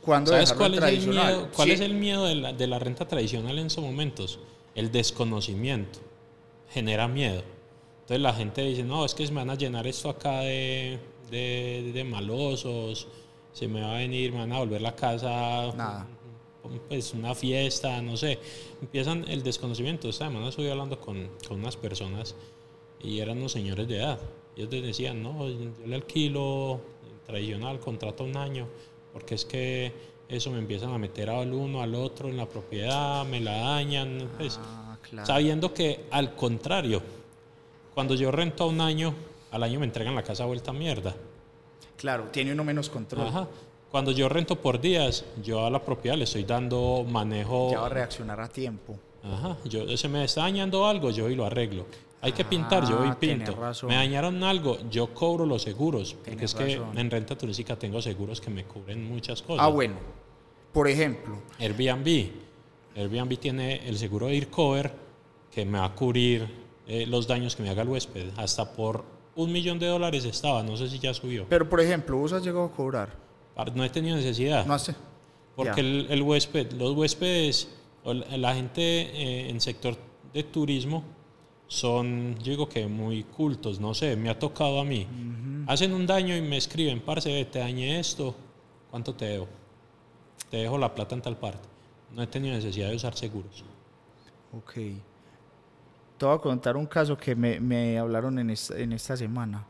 cuándo 0.01 0.31
¿Sabes 0.33 0.53
cuál, 0.53 0.73
es 0.73 0.79
el 0.79 0.81
tradicional? 0.85 1.35
miedo, 1.37 1.49
cuál 1.55 1.69
Sí. 1.69 1.75
es 1.75 1.81
el 1.81 1.95
miedo 1.95 2.25
de 2.27 2.35
la, 2.37 2.53
de 2.53 2.67
la 2.67 2.79
renta 2.79 3.07
tradicional 3.09 3.59
en 3.59 3.67
esos 3.67 3.83
momentos? 3.85 4.39
El 4.75 4.91
desconocimiento. 4.93 5.99
Genera 6.71 7.09
miedo. 7.09 7.43
Entonces 8.03 8.21
la 8.21 8.33
gente 8.35 8.63
dice, 8.63 8.83
no, 8.83 9.05
es 9.05 9.15
que 9.15 9.27
se 9.27 9.33
me 9.33 9.41
van 9.41 9.51
a 9.51 9.55
llenar 9.55 9.87
esto 9.87 10.09
acá 10.11 10.41
de, 10.41 10.99
de, 11.31 11.91
de 11.95 12.05
malosos, 12.05 13.07
se 13.53 13.69
me 13.69 13.81
va 13.83 13.93
a 13.95 13.99
venir, 13.99 14.33
me 14.33 14.39
van 14.39 14.53
a 14.53 14.59
volver 14.59 14.81
la 14.81 14.97
casa 14.97 15.73
Nada. 15.77 16.07
pues 16.89 17.13
una 17.13 17.35
fiesta, 17.35 18.01
no 18.03 18.17
sé, 18.17 18.39
empiezan 18.81 19.25
el 19.29 19.43
desconocimiento. 19.43 20.09
Esta 20.09 20.27
semana 20.27 20.49
estuve 20.49 20.71
hablando 20.71 20.99
con, 20.99 21.31
con 21.47 21.61
unas 21.61 21.77
personas 21.77 22.35
y 23.03 23.21
eran 23.21 23.39
unos 23.39 23.53
señores 23.53 23.89
de 23.89 23.99
edad. 23.99 24.19
Ellos 24.57 24.71
les 24.71 24.83
decían, 24.83 25.23
no, 25.23 25.49
yo 25.49 25.71
le 25.87 25.95
alquilo 25.95 26.81
tradicional, 27.27 27.79
contrato 27.81 28.25
un 28.25 28.37
año, 28.37 28.67
porque 29.13 29.35
es 29.35 29.45
que 29.45 29.93
eso 30.29 30.51
me 30.51 30.59
empiezan 30.59 30.93
a 30.93 30.99
meter 30.99 31.31
al 31.31 31.53
uno, 31.53 31.83
al 31.83 31.95
otro 31.95 32.29
en 32.29 32.37
la 32.37 32.47
propiedad, 32.49 33.25
me 33.27 33.41
la 33.41 33.57
dañan, 33.59 34.29
pues, 34.39 34.59
Ah, 34.63 34.97
claro. 35.09 35.27
sabiendo 35.27 35.73
que 35.75 36.05
al 36.11 36.35
contrario, 36.35 37.03
cuando 37.95 38.15
yo 38.15 38.31
rento 38.31 38.65
a 38.65 38.67
un 38.67 38.81
año, 38.81 39.15
al 39.51 39.63
año 39.63 39.79
me 39.81 39.87
entregan 39.87 40.15
la 40.15 40.23
casa 40.23 40.45
vuelta 40.47 40.71
a 40.71 40.75
mierda. 40.75 41.15
Claro, 41.97 42.29
tiene 42.33 42.53
uno 42.53 42.65
menos 42.65 42.89
control. 42.91 43.27
Ajá. 43.29 43.49
Cuando 43.91 44.11
yo 44.11 44.29
rento 44.29 44.57
por 44.57 44.81
días, 44.81 45.25
yo 45.43 45.67
a 45.67 45.71
la 45.71 45.83
propiedad 45.85 46.17
le 46.17 46.25
estoy 46.25 46.45
dando 46.45 47.05
manejo. 47.07 47.71
Ya 47.71 47.81
va 47.81 47.87
a 47.87 47.91
reaccionar 47.91 48.41
a 48.41 48.49
tiempo. 48.49 48.97
Ajá. 49.25 49.57
Yo, 49.65 49.97
se 49.97 50.09
me 50.09 50.25
está 50.25 50.43
dañando 50.43 50.87
algo, 50.87 51.11
yo 51.11 51.29
y 51.31 51.35
lo 51.35 51.45
arreglo. 51.47 51.87
Hay 52.21 52.33
que 52.33 52.45
pintar, 52.45 52.89
yo 52.89 52.99
voy 52.99 53.09
y 53.09 53.11
Ah, 53.11 53.19
pinto. 53.19 53.57
Me 53.89 53.97
dañaron 53.97 54.43
algo, 54.45 54.79
yo 54.91 55.13
cobro 55.13 55.45
los 55.45 55.63
seguros. 55.63 56.15
Porque 56.25 56.45
es 56.45 56.55
que 56.55 56.81
en 56.95 57.11
renta 57.11 57.37
turística 57.37 57.77
tengo 57.77 58.01
seguros 58.01 58.41
que 58.41 58.49
me 58.51 58.65
cubren 58.65 59.05
muchas 59.09 59.43
cosas. 59.43 59.65
Ah, 59.65 59.69
bueno. 59.69 59.97
Por 60.73 60.89
ejemplo, 60.89 61.37
Airbnb. 61.59 62.31
Airbnb 62.97 63.39
tiene 63.39 63.89
el 63.89 63.99
seguro 63.99 64.27
de 64.29 64.47
Cover 64.49 64.93
que 65.51 65.65
me 65.65 65.79
va 65.79 65.87
a 65.87 65.95
cubrir 65.95 66.49
eh, 66.87 67.07
los 67.07 67.27
daños 67.27 67.57
que 67.57 67.63
me 67.63 67.71
haga 67.71 67.83
el 67.83 67.89
huésped. 67.89 68.31
Hasta 68.37 68.73
por 68.73 69.05
un 69.35 69.51
millón 69.53 69.79
de 69.79 69.87
dólares 69.87 70.25
estaba, 70.25 70.63
no 70.63 70.77
sé 70.77 70.89
si 70.89 70.99
ya 70.99 71.13
subió. 71.13 71.47
pero 71.49 71.69
por 71.69 71.81
ejemplo, 71.81 72.17
vos 72.19 72.33
has 72.33 72.43
llegado 72.43 72.65
a 72.65 72.71
cobrar. 72.73 73.17
No 73.75 73.85
he 73.85 73.91
tenido 73.91 74.17
necesidad. 74.17 74.65
No 74.65 74.75
hace. 74.75 74.95
Porque 75.57 75.81
el, 75.81 76.07
el 76.09 76.23
huésped, 76.23 76.73
los 76.73 76.93
huéspedes, 76.97 77.69
la 78.05 78.55
gente 78.55 78.83
eh, 78.83 79.51
en 79.51 79.61
sector 79.61 79.97
de 80.33 80.43
turismo 80.43 81.05
son, 81.67 82.37
yo 82.39 82.51
digo 82.51 82.69
que 82.69 82.87
muy 82.87 83.25
cultos, 83.25 83.81
no 83.81 83.95
sé, 83.95 84.17
me 84.17 84.29
ha 84.29 84.39
tocado 84.39 84.81
a 84.81 84.85
mí. 84.85 85.07
Hacen 85.67 85.93
un 85.95 86.07
daño 86.07 86.37
y 86.37 86.43
me 86.43 86.57
escriben, 86.57 87.01
parce, 87.01 87.45
te 87.47 87.59
dañé 87.61 87.99
esto, 87.99 88.35
¿cuánto 88.91 89.15
te 89.15 89.27
debo? 89.27 89.49
Te 90.51 90.59
dejo 90.59 90.77
la 90.77 90.95
plata 90.95 91.15
en 91.15 91.23
tal 91.23 91.37
parte. 91.37 91.67
No 92.15 92.23
he 92.23 92.27
tenido 92.27 92.55
necesidad 92.55 92.91
de 92.91 92.97
usar 92.97 93.15
seguros. 93.15 93.65
Ok. 94.53 94.73
Te 96.19 96.27
voy 96.27 96.35
a 96.35 96.39
contar 96.39 96.77
un 96.77 96.87
caso 96.87 97.17
que 97.17 97.35
me, 97.35 97.59
me 97.59 97.99
hablaron 97.99 98.39
en 98.39 98.51
esta, 98.51 98.79
en 98.79 98.93
esta 98.93 99.17
semana. 99.17 99.65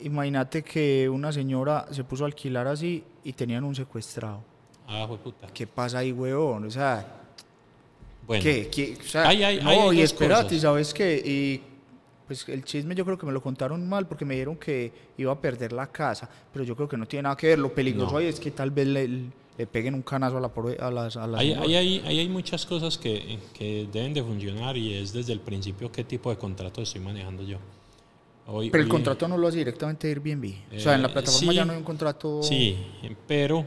Imagínate 0.00 0.62
que 0.62 1.08
una 1.08 1.30
señora 1.30 1.86
se 1.90 2.04
puso 2.04 2.24
a 2.24 2.26
alquilar 2.26 2.66
así 2.66 3.04
y 3.22 3.32
tenían 3.32 3.64
un 3.64 3.74
secuestrado. 3.74 4.53
Ah, 4.86 5.04
fue 5.08 5.18
puta. 5.18 5.46
¿Qué 5.52 5.66
pasa 5.66 5.98
ahí, 5.98 6.12
huevón? 6.12 6.64
O 6.66 6.70
sea, 6.70 7.20
Bueno, 8.26 8.42
¿qué? 8.42 8.68
¿Qué? 8.68 8.96
O 9.00 9.06
sea, 9.08 9.28
hay- 9.28 9.60
no, 9.62 9.92
y 9.92 10.00
espérate, 10.00 10.44
cosas. 10.44 10.60
¿sabes 10.62 10.94
qué? 10.94 11.22
Y 11.24 11.60
pues 12.26 12.48
el 12.48 12.64
chisme 12.64 12.94
yo 12.94 13.04
creo 13.04 13.18
que 13.18 13.26
me 13.26 13.32
lo 13.32 13.42
contaron 13.42 13.86
mal 13.88 14.06
porque 14.06 14.24
me 14.24 14.34
dijeron 14.34 14.56
que 14.56 14.90
iba 15.18 15.30
a 15.32 15.38
perder 15.40 15.72
la 15.72 15.86
casa, 15.88 16.28
pero 16.52 16.64
yo 16.64 16.74
creo 16.74 16.88
que 16.88 16.96
no 16.96 17.06
tiene 17.06 17.24
nada 17.24 17.36
que 17.36 17.48
ver. 17.48 17.58
Lo 17.58 17.72
peligroso 17.74 18.12
No. 18.12 18.18
ahí 18.18 18.26
es 18.26 18.40
que 18.40 18.50
tal 18.50 18.70
vez 18.70 18.86
le, 18.86 19.08
le 19.58 19.66
peguen 19.66 19.94
un 19.94 20.02
canazo 20.02 20.38
a 20.38 20.40
la, 20.40 20.50
a 20.86 20.90
las, 20.90 21.16
a 21.18 21.26
la 21.26 21.38
Ahí, 21.38 21.52
ahí 21.52 21.74
hay, 21.76 22.02
ahí 22.06 22.18
hay 22.20 22.28
muchas 22.28 22.64
cosas 22.64 22.96
que, 22.96 23.38
que 23.52 23.86
deben 23.92 24.14
de 24.14 24.22
funcionar 24.22 24.76
y 24.76 24.94
es 24.94 25.12
desde 25.12 25.32
el 25.34 25.40
principio 25.40 25.92
qué 25.92 26.02
tipo 26.04 26.30
de 26.30 26.36
contrato 26.38 26.80
estoy 26.80 27.02
manejando 27.02 27.42
yo. 27.42 27.58
Hoy- 28.46 28.70
Pero 28.70 28.82
el 28.84 28.88
hoy- 28.88 28.90
contrato 28.96 29.28
no 29.28 29.36
lo 29.36 29.48
hace 29.48 29.58
directamente 29.58 30.08
Airbnb. 30.08 30.54
o 30.76 30.80
sea, 30.80 30.94
en 30.94 31.02
la 31.02 31.08
Eh, 31.08 31.12
plataforma 31.12 31.52
sí. 31.52 31.56
ya 31.56 31.64
no 31.66 31.72
hay 31.72 31.78
un 31.78 31.84
contrato. 31.84 32.42
Sí, 32.42 32.76
pero 33.26 33.64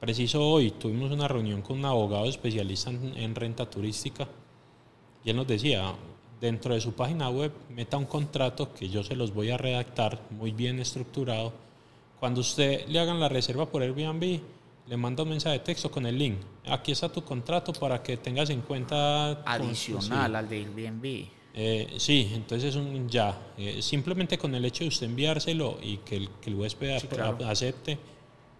preciso 0.00 0.42
hoy 0.42 0.70
tuvimos 0.72 1.10
una 1.10 1.28
reunión 1.28 1.62
con 1.62 1.78
un 1.78 1.84
abogado 1.84 2.24
especialista 2.26 2.90
en, 2.90 3.16
en 3.16 3.34
renta 3.34 3.68
turística 3.68 4.26
y 5.24 5.30
él 5.30 5.36
nos 5.36 5.46
decía, 5.46 5.92
dentro 6.40 6.74
de 6.74 6.80
su 6.80 6.92
página 6.94 7.28
web 7.28 7.52
meta 7.68 7.96
un 7.98 8.06
contrato 8.06 8.72
que 8.72 8.88
yo 8.88 9.04
se 9.04 9.14
los 9.14 9.34
voy 9.34 9.50
a 9.50 9.58
redactar 9.58 10.18
muy 10.30 10.52
bien 10.52 10.80
estructurado. 10.80 11.52
Cuando 12.18 12.40
usted 12.40 12.86
le 12.88 12.98
hagan 12.98 13.20
la 13.20 13.28
reserva 13.28 13.66
por 13.66 13.82
Airbnb, 13.82 14.40
le 14.88 14.96
manda 14.96 15.22
un 15.22 15.28
mensaje 15.28 15.58
de 15.58 15.64
texto 15.64 15.90
con 15.90 16.06
el 16.06 16.18
link. 16.18 16.38
Aquí 16.66 16.92
está 16.92 17.10
tu 17.10 17.22
contrato 17.22 17.72
para 17.72 18.02
que 18.02 18.16
tengas 18.16 18.50
en 18.50 18.62
cuenta... 18.62 19.42
Adicional 19.44 20.34
al 20.34 20.48
de 20.48 20.56
Airbnb. 20.56 21.26
Eh, 21.52 21.94
sí, 21.98 22.30
entonces 22.34 22.70
es 22.70 22.76
un 22.76 23.08
ya. 23.08 23.38
Eh, 23.58 23.82
simplemente 23.82 24.38
con 24.38 24.54
el 24.54 24.64
hecho 24.64 24.84
de 24.84 24.88
usted 24.88 25.06
enviárselo 25.06 25.78
y 25.82 25.98
que 25.98 26.16
el, 26.16 26.30
que 26.40 26.50
el 26.50 26.56
huésped 26.56 26.98
Sí, 26.98 27.06
claro. 27.08 27.38
acepte, 27.46 27.98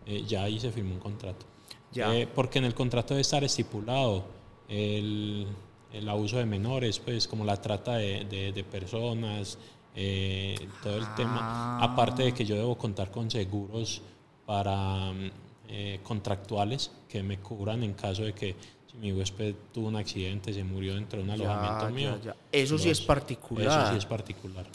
eh, 0.07 0.25
ya 0.27 0.45
ahí 0.45 0.59
se 0.61 0.71
firmó 0.73 0.95
un 0.95 1.01
contrato. 1.01 1.47
Ya. 1.93 2.15
Eh, 2.17 2.27
porque 2.27 2.59
en 2.59 2.65
el 2.67 2.75
contrato 2.75 3.15
debe 3.15 3.23
estar 3.23 3.43
estipulado 3.45 4.25
el, 4.69 5.47
el 5.93 6.09
abuso 6.09 6.39
de 6.39 6.47
menores, 6.47 6.99
pues 6.99 7.27
como 7.27 7.45
la 7.45 7.57
trata 7.61 7.97
de, 7.97 8.25
de- 8.27 8.53
de 8.53 8.65
personas, 8.65 9.59
eh, 9.97 10.57
todo 10.83 10.97
el 10.97 11.15
tema. 11.17 11.39
Ah. 11.43 11.79
Aparte 11.83 12.23
de 12.23 12.33
que 12.35 12.45
yo 12.45 12.55
debo 12.57 12.77
contar 12.79 13.11
con 13.11 13.31
seguros 13.31 14.01
para 14.47 15.13
mm, 15.13 15.31
eh, 15.69 16.01
contractuales 16.03 16.93
que 17.09 17.23
me 17.23 17.39
cubran 17.39 17.83
en 17.83 17.95
caso 17.95 18.23
de 18.23 18.33
que 18.33 18.55
si 18.91 18.97
mi 18.99 19.13
huésped 19.13 19.55
tuvo 19.73 19.89
un 19.89 19.97
accidente, 19.97 20.53
se 20.53 20.63
murió 20.65 20.95
dentro 20.95 21.19
de 21.19 21.25
un 21.25 21.31
alojamiento 21.31 21.85
Ya, 21.87 21.91
mío. 21.91 22.17
ya, 22.19 22.25
ya. 22.33 22.37
Eso 22.53 22.79
sí 22.79 22.91
es 22.91 23.01
particular. 23.01 23.67
Eso 23.67 23.91
sí 23.93 23.99
es 23.99 24.07
particular. 24.07 24.67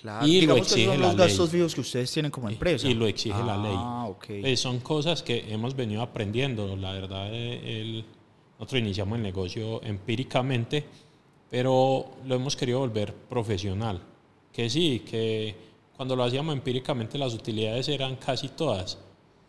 Claro. 0.00 0.26
Y 0.26 0.42
lo 0.42 0.54
que 0.54 0.60
exige 0.60 0.86
son 0.86 1.00
la 1.00 1.06
los 1.08 1.16
gastos 1.16 1.52
ley. 1.52 1.58
fijos 1.60 1.74
que 1.74 1.80
ustedes 1.80 2.12
tienen 2.12 2.30
como 2.30 2.48
empresa. 2.48 2.86
Y 2.86 2.94
lo 2.94 3.06
exige 3.06 3.42
la 3.42 3.56
ley. 3.56 3.74
Ah. 3.76 4.08
Pues 4.40 4.60
son 4.60 4.78
cosas 4.80 5.22
que 5.22 5.44
hemos 5.52 5.74
venido 5.74 6.02
aprendiendo. 6.02 6.76
La 6.76 6.92
verdad, 6.92 7.28
eh, 7.32 7.80
el- 7.80 8.04
nosotros 8.58 8.80
iniciamos 8.80 9.16
el 9.16 9.22
negocio 9.22 9.82
empíricamente, 9.82 10.84
pero 11.50 12.06
lo 12.26 12.34
hemos 12.34 12.56
querido 12.56 12.80
volver 12.80 13.12
profesional. 13.14 14.00
Que 14.52 14.68
sí, 14.70 15.00
que 15.08 15.54
cuando 15.96 16.14
lo 16.14 16.24
hacíamos 16.24 16.54
empíricamente 16.54 17.18
las 17.18 17.34
utilidades 17.34 17.88
eran 17.88 18.16
casi 18.16 18.48
todas. 18.50 18.98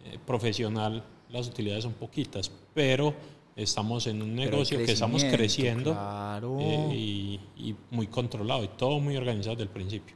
Eh, 0.06 0.18
profesional, 0.25 1.03
las 1.29 1.48
utilidades 1.48 1.84
son 1.84 1.94
poquitas, 1.94 2.51
pero 2.74 3.13
estamos 3.56 4.08
en 4.08 4.22
un 4.22 4.34
negocio 4.36 4.77
que 4.77 4.91
estamos 4.94 5.24
creciendo 5.25 5.91
Claro. 5.91 6.58
eh, 6.60 6.89
y, 6.96 7.39
y 7.58 7.75
muy 7.91 8.08
controlado 8.08 8.63
y 8.63 8.70
todo 8.70 9.00
muy 9.00 9.18
organizado 9.18 9.56
desde 9.56 9.63
el 9.63 9.70
principio. 9.70 10.15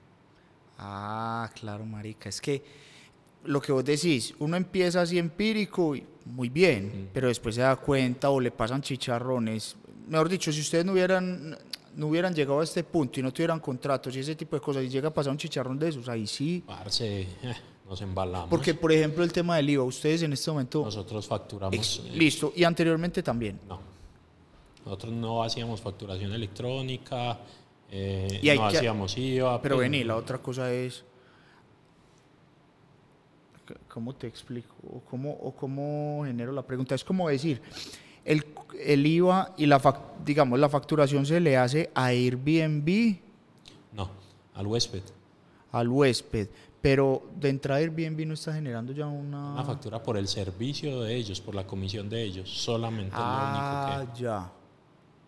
Ah, 0.78 1.50
claro, 1.60 1.86
marica. 1.86 2.30
Es 2.30 2.42
que 2.42 2.64
lo 3.46 3.62
que 3.62 3.72
vos 3.72 3.84
decís, 3.84 4.34
uno 4.40 4.56
empieza 4.58 5.02
así 5.02 5.18
empírico 5.18 5.96
y 5.96 6.04
muy 6.26 6.50
bien, 6.50 7.10
pero 7.14 7.28
después 7.28 7.56
se 7.56 7.62
da 7.62 7.76
cuenta 7.76 8.30
o 8.30 8.40
le 8.40 8.52
pasan 8.52 8.82
chicharrones. 8.82 9.76
Mejor 10.08 10.30
dicho, 10.30 10.52
si 10.52 10.62
ustedes 10.62 10.86
no 10.86 10.94
hubieran, 10.94 11.58
no 11.96 12.08
hubieran 12.08 12.34
llegado 12.34 12.62
a 12.62 12.64
este 12.64 12.84
punto 12.84 13.20
y 13.20 13.24
no 13.24 13.32
tuvieran 13.34 13.60
contratos 13.60 14.16
y 14.16 14.20
ese 14.20 14.36
tipo 14.36 14.56
de 14.56 14.62
cosas 14.62 14.84
y 14.84 14.90
llega 14.90 15.10
a 15.10 15.14
pasar 15.14 15.32
un 15.32 15.38
chicharrón 15.38 15.78
de 15.78 15.90
esos, 15.90 16.08
ahí 16.10 16.26
sí. 16.28 16.64
Parce, 16.66 17.22
eh, 17.22 17.28
nos 17.88 18.02
embalamos. 18.02 18.50
Porque, 18.50 18.74
por 18.74 18.92
ejemplo, 18.92 19.24
el 19.24 19.32
tema 19.34 19.58
del 19.58 19.70
IVA, 19.72 19.84
ustedes 19.84 20.24
en 20.24 20.34
este 20.34 20.50
momento... 20.52 20.84
Nosotros 20.86 21.28
facturamos. 21.28 21.76
ex- 21.76 22.02
listo, 22.16 22.54
y 22.56 22.64
anteriormente 22.64 23.22
también. 23.22 23.60
no. 23.68 23.94
Nosotros 24.86 25.14
no 25.14 25.42
hacíamos 25.44 25.80
facturación 25.80 26.34
electrónica, 26.34 27.40
eh, 27.96 28.40
Y 28.42 28.50
no 28.58 28.66
hacíamos 28.66 29.16
IVA. 29.18 29.62
Pero 29.62 29.76
pues, 29.76 29.86
vení, 29.86 30.04
la 30.04 30.16
otra 30.16 30.40
cosa 30.40 30.74
es... 30.74 31.06
¿Cómo 33.88 34.16
te 34.16 34.28
explico? 34.28 34.76
¿O 34.92 35.00
cómo, 35.02 35.32
o 35.32 35.56
cómo 35.56 36.24
genero 36.26 36.52
la 36.52 36.64
pregunta? 36.64 36.96
Es 36.96 37.04
como 37.04 37.30
decir, 37.30 37.62
el, 38.26 38.44
el 38.84 39.06
IVA 39.06 39.54
y 39.58 39.68
la, 39.68 39.80
digamos, 40.26 40.60
la 40.60 40.70
facturación 40.70 41.26
se 41.26 41.40
le 41.40 41.56
hace 41.56 41.92
a 41.94 42.06
Airbnb, 42.08 43.18
No, 43.94 44.10
al 44.56 44.68
huésped. 44.68 45.04
al 45.72 45.88
huésped, 45.88 46.48
pero 46.82 47.24
de 47.40 47.50
entrada 47.50 47.80
Airbnb 47.80 48.26
no 48.26 48.34
está 48.34 48.54
generando 48.54 48.92
ya 48.92 49.06
una... 49.08 49.54
Una 49.54 49.64
factura 49.64 50.02
por 50.02 50.18
el 50.18 50.28
servicio 50.28 51.02
de 51.02 51.16
ellos, 51.16 51.40
por 51.40 51.56
la 51.56 51.66
comisión 51.66 52.10
de 52.10 52.24
ellos. 52.24 52.50
Solamente 52.50 53.16
ah, 53.16 53.86
lo 53.96 54.02
único 54.02 54.18
ya. 54.20 54.52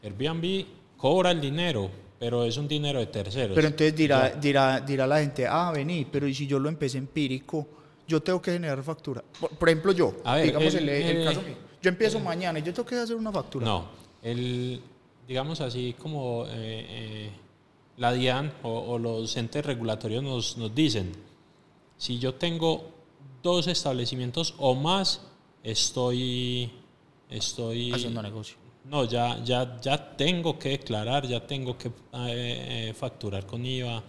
que. 0.02 0.08
Airbnb 0.08 0.66
cobra 0.98 1.32
el 1.32 1.40
dinero, 1.40 1.90
pero 2.26 2.44
es 2.44 2.58
un 2.58 2.68
dinero 2.68 2.98
de 2.98 3.06
terceros. 3.06 3.54
Pero 3.54 3.68
entonces 3.68 3.96
dirá, 3.96 4.34
Ya. 4.34 4.40
dirá, 4.40 4.80
dirá 4.82 5.06
la 5.06 5.20
gente, 5.20 5.46
ah, 5.46 5.72
vení, 5.72 6.06
pero 6.12 6.28
¿y 6.28 6.34
si 6.34 6.48
yo 6.48 6.58
lo 6.58 6.70
empecé 6.70 6.98
empírico? 6.98 7.68
Yo 8.08 8.20
tengo 8.20 8.42
que 8.42 8.52
generar 8.52 8.82
factura. 8.82 9.24
Por, 9.40 9.52
por 9.52 9.70
ejemplo, 9.70 9.92
yo, 9.92 10.12
A 10.24 10.34
ver, 10.38 10.46
digamos 10.48 10.74
el- 10.74 10.90
el, 10.90 10.96
el 11.06 11.18
el- 11.18 11.24
caso 11.24 11.44
mío. 11.44 11.54
Yo 11.84 11.90
empiezo 11.90 12.20
mañana 12.20 12.58
y 12.58 12.64
yo 12.64 12.74
tengo 12.74 12.88
que 12.90 12.96
hacer 12.96 13.16
una 13.16 13.32
factura. 13.32 13.64
No, 13.68 13.86
el, 14.24 14.82
digamos 15.28 15.62
así 15.62 15.94
como 16.00 16.46
eh, 16.48 16.50
eh, 16.56 17.30
la 17.98 18.12
DIAN 18.12 18.52
o, 18.64 18.72
o 18.72 18.98
los 18.98 19.38
entes 19.38 19.64
regulatorios 19.64 20.24
nos, 20.24 20.58
nos 20.58 20.74
dicen, 20.74 21.12
si 21.96 22.18
yo 22.18 22.34
tengo 22.34 22.90
dos 23.44 23.68
establecimientos 23.68 24.56
o 24.58 24.74
más, 24.74 25.22
estoy, 25.64 26.72
estoy 27.30 27.92
Haciendo 27.94 28.24
negocio. 28.24 28.58
No, 28.90 29.04
ya, 29.06 29.44
ya, 29.44 29.80
ya 29.82 30.16
tengo 30.16 30.60
que 30.60 30.70
declarar, 30.70 31.26
ya 31.28 31.46
tengo 31.46 31.78
que 31.78 31.88
eh, 31.88 31.92
eh, 32.90 32.94
facturar 32.96 33.46
con 33.46 33.66
IVA. 33.66 34.04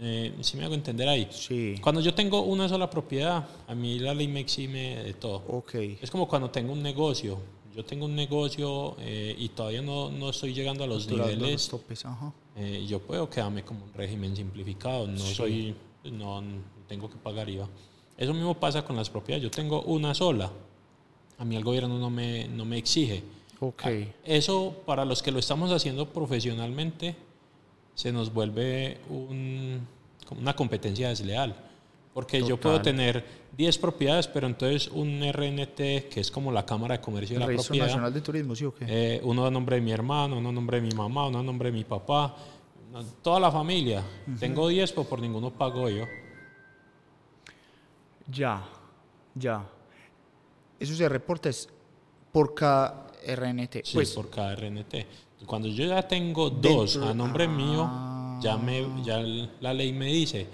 eh, 0.00 0.34
si 0.40 0.56
me 0.56 0.64
hago 0.64 0.74
entender 0.74 1.08
ahí. 1.08 1.28
Sí. 1.30 1.76
Cuando 1.80 2.00
yo 2.00 2.12
tengo 2.12 2.42
una 2.42 2.68
sola 2.68 2.90
propiedad, 2.90 3.46
a 3.66 3.74
mí 3.74 3.98
la 4.00 4.12
ley 4.12 4.28
me 4.28 4.40
exime 4.40 4.96
de 5.04 5.14
todo. 5.14 5.42
Ok. 5.48 5.74
Es 6.02 6.10
como 6.10 6.26
cuando 6.28 6.50
tengo 6.50 6.72
un 6.72 6.82
negocio. 6.82 7.38
Yo 7.74 7.84
tengo 7.84 8.04
un 8.04 8.14
negocio 8.14 8.96
eh, 9.00 9.34
y 9.38 9.48
todavía 9.48 9.82
no, 9.82 10.10
no 10.10 10.30
estoy 10.30 10.52
llegando 10.52 10.84
a 10.84 10.86
los 10.86 11.06
los 11.10 11.18
niveles. 11.28 11.68
topes, 11.68 12.04
ajá. 12.04 12.32
eh, 12.56 12.84
yo 12.88 13.00
puedo 13.00 13.28
quedarme 13.30 13.64
como 13.64 13.84
un 13.84 13.92
régimen 13.94 14.36
simplificado. 14.36 15.06
No 15.08 15.18
Sí. 15.18 15.34
soy, 15.34 15.74
no, 16.04 16.40
no 16.42 16.58
tengo 16.86 17.08
que 17.08 17.16
pagar 17.16 17.48
IVA. 17.48 17.68
Eso 18.18 18.32
mismo 18.34 18.54
pasa 18.54 18.84
con 18.84 18.94
las 18.96 19.08
propiedades. 19.10 19.42
Yo 19.42 19.50
tengo 19.50 19.80
una 19.82 20.14
sola. 20.14 20.50
A 21.38 21.44
mí 21.44 21.56
el 21.56 21.64
gobierno 21.64 21.98
no 21.98 22.10
me, 22.10 22.46
no 22.48 22.64
me 22.64 22.78
exige. 22.78 23.22
Ok. 23.60 23.82
Eso 24.24 24.82
para 24.84 25.04
los 25.04 25.22
que 25.22 25.30
lo 25.30 25.38
estamos 25.38 25.70
haciendo 25.72 26.08
profesionalmente 26.08 27.14
se 27.94 28.12
nos 28.12 28.32
vuelve 28.32 28.98
un- 29.08 29.86
una 30.38 30.54
competencia 30.56 31.08
desleal. 31.08 31.54
Porque 32.12 32.42
yo 32.42 32.56
puedo 32.60 32.76
tener 32.82 33.24
10 33.56 33.76
propiedades, 33.78 34.28
pero 34.28 34.46
entonces 34.46 34.88
un 34.88 35.22
RNT, 35.22 36.08
que 36.08 36.20
es 36.20 36.30
como 36.30 36.52
la 36.52 36.64
Cámara 36.64 36.96
de 36.96 37.00
Comercio 37.00 37.34
de 37.34 37.40
la 37.40 37.46
Registro 37.46 37.68
Propiedad, 37.72 37.86
Nacional 37.86 38.12
de 38.14 38.20
Turismo, 38.20 38.54
¿sí 38.54 38.64
o 38.64 38.74
qué? 38.74 38.84
eh, 38.88 39.20
uno 39.24 39.46
a 39.46 39.50
nombre 39.50 39.76
de 39.76 39.82
mi 39.82 39.90
hermano, 39.90 40.38
uno 40.38 40.48
a 40.50 40.52
nombre 40.52 40.80
de 40.80 40.86
mi 40.88 40.94
mamá, 40.94 41.26
uno 41.26 41.40
a 41.40 41.42
nombre 41.42 41.70
de 41.72 41.76
mi 41.78 41.84
papá, 41.84 42.36
toda 43.22 43.40
la 43.40 43.50
familia. 43.50 44.04
Tengo 44.38 44.68
10, 44.68 44.92
pero 44.92 45.04
por 45.08 45.20
ninguno 45.20 45.50
pago 45.50 45.88
yo. 45.88 46.04
Ya, 48.30 48.62
ya. 49.34 49.64
Eso 50.78 50.94
se 50.94 51.08
reporta 51.08 51.48
es 51.48 51.68
por 52.32 52.54
cada 52.54 53.03
RNT. 53.26 53.82
Sí, 53.84 53.92
pues, 53.94 54.10
por 54.12 54.30
cada 54.30 54.54
RNT. 54.54 55.06
Cuando 55.46 55.68
yo 55.68 55.86
ya 55.86 56.06
tengo 56.06 56.48
dos 56.50 56.94
Dentro- 56.94 57.10
a 57.10 57.14
nombre 57.14 57.46
mío, 57.48 57.86
Ah. 57.88 58.40
ya, 58.42 58.56
me, 58.56 58.84
ya 59.04 59.18
la 59.60 59.74
ley 59.74 59.92
me 59.92 60.06
dice, 60.06 60.46